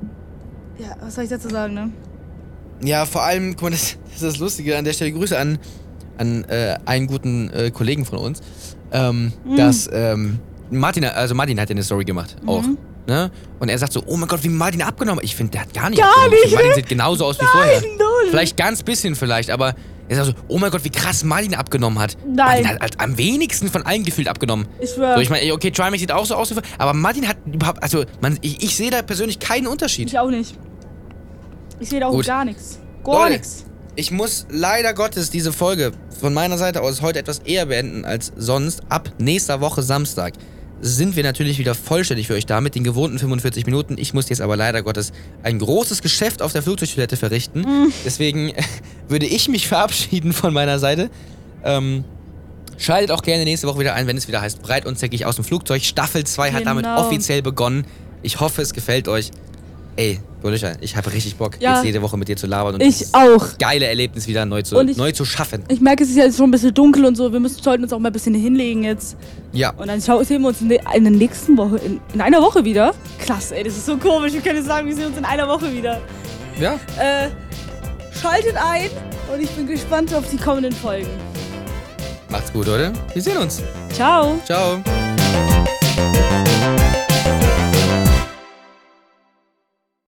[0.78, 1.92] ja, was soll ich dazu sagen, ne?
[2.84, 5.12] Ja, vor allem, guck mal, das, das ist das Lustige an der Stelle.
[5.12, 5.60] Grüße an,
[6.20, 8.42] an äh, einen guten äh, Kollegen von uns.
[8.92, 9.56] Ähm, Mhm.
[9.58, 10.40] Dass ähm,
[10.72, 12.64] Martin, also Martin hat ja eine Story gemacht, auch.
[13.08, 13.32] Ne?
[13.60, 15.24] Und er sagt so, oh mein Gott, wie Martin abgenommen hat.
[15.26, 16.34] Ich finde, der hat gar nicht Gar abgenommen.
[16.38, 17.82] Ich nicht, Martin sieht genauso aus wie vorher.
[17.82, 18.30] null.
[18.30, 19.74] Vielleicht ganz bisschen vielleicht, aber
[20.08, 22.18] er sagt so, oh mein Gott, wie krass Martin abgenommen hat.
[22.24, 22.36] Nein.
[22.36, 24.68] Martin hat halt am wenigsten von allen gefühlt abgenommen.
[24.80, 25.16] Ich schwör.
[25.16, 27.82] So, ich meine, okay, Trimax sieht auch so aus, wie vorher, aber Martin hat überhaupt,
[27.82, 30.08] also man, ich, ich sehe da persönlich keinen Unterschied.
[30.10, 30.56] Ich auch nicht.
[31.80, 32.28] Ich sehe da auch Gut.
[32.28, 32.80] gar nichts.
[33.04, 33.66] Gar nichts.
[34.00, 35.92] Ich muss leider Gottes diese Folge
[36.22, 38.80] von meiner Seite aus heute etwas eher beenden als sonst.
[38.88, 40.36] Ab nächster Woche Samstag
[40.80, 43.98] sind wir natürlich wieder vollständig für euch da mit den gewohnten 45 Minuten.
[43.98, 45.12] Ich muss jetzt aber leider Gottes
[45.44, 47.92] ein großes Geschäft auf der Flugzeugtoilette verrichten.
[48.06, 48.54] Deswegen
[49.10, 51.10] würde ich mich verabschieden von meiner Seite.
[51.66, 52.06] Ähm,
[52.78, 55.36] schaltet auch gerne nächste Woche wieder ein, wenn es wieder heißt Breit und Zäckig aus
[55.36, 55.84] dem Flugzeug.
[55.84, 57.06] Staffel 2 hat damit Genau.
[57.06, 57.84] offiziell begonnen.
[58.22, 59.32] Ich hoffe, es gefällt euch.
[60.00, 61.76] Ey, Bolisha, ich habe richtig Bock, Ja.
[61.76, 63.58] jetzt jede Woche mit dir zu labern und Ich auch.
[63.58, 65.66] geile Erlebnis wieder neu zu, ich- neu zu schaffen.
[65.68, 67.34] Ich merke, es ist jetzt schon ein bisschen dunkel und so.
[67.34, 69.18] Wir müssen, sollten uns auch mal ein bisschen hinlegen jetzt.
[69.52, 72.42] Ja, Und dann sehen wir uns in, der- in der nächsten Woche, in, in einer
[72.42, 72.94] Woche wieder.
[73.26, 74.32] Krass, ey, das ist so komisch.
[74.32, 76.00] Wir können sagen, wir sehen uns in einer Woche wieder.
[76.62, 76.76] ja.
[76.98, 77.28] Äh,
[78.22, 78.90] schaltet ein
[79.34, 81.10] und ich bin gespannt auf die kommenden Folgen.
[82.30, 82.94] Macht's gut, oder?
[83.14, 83.62] Wir sehen uns.
[83.92, 84.40] Ciao.
[84.46, 84.82] Ciao.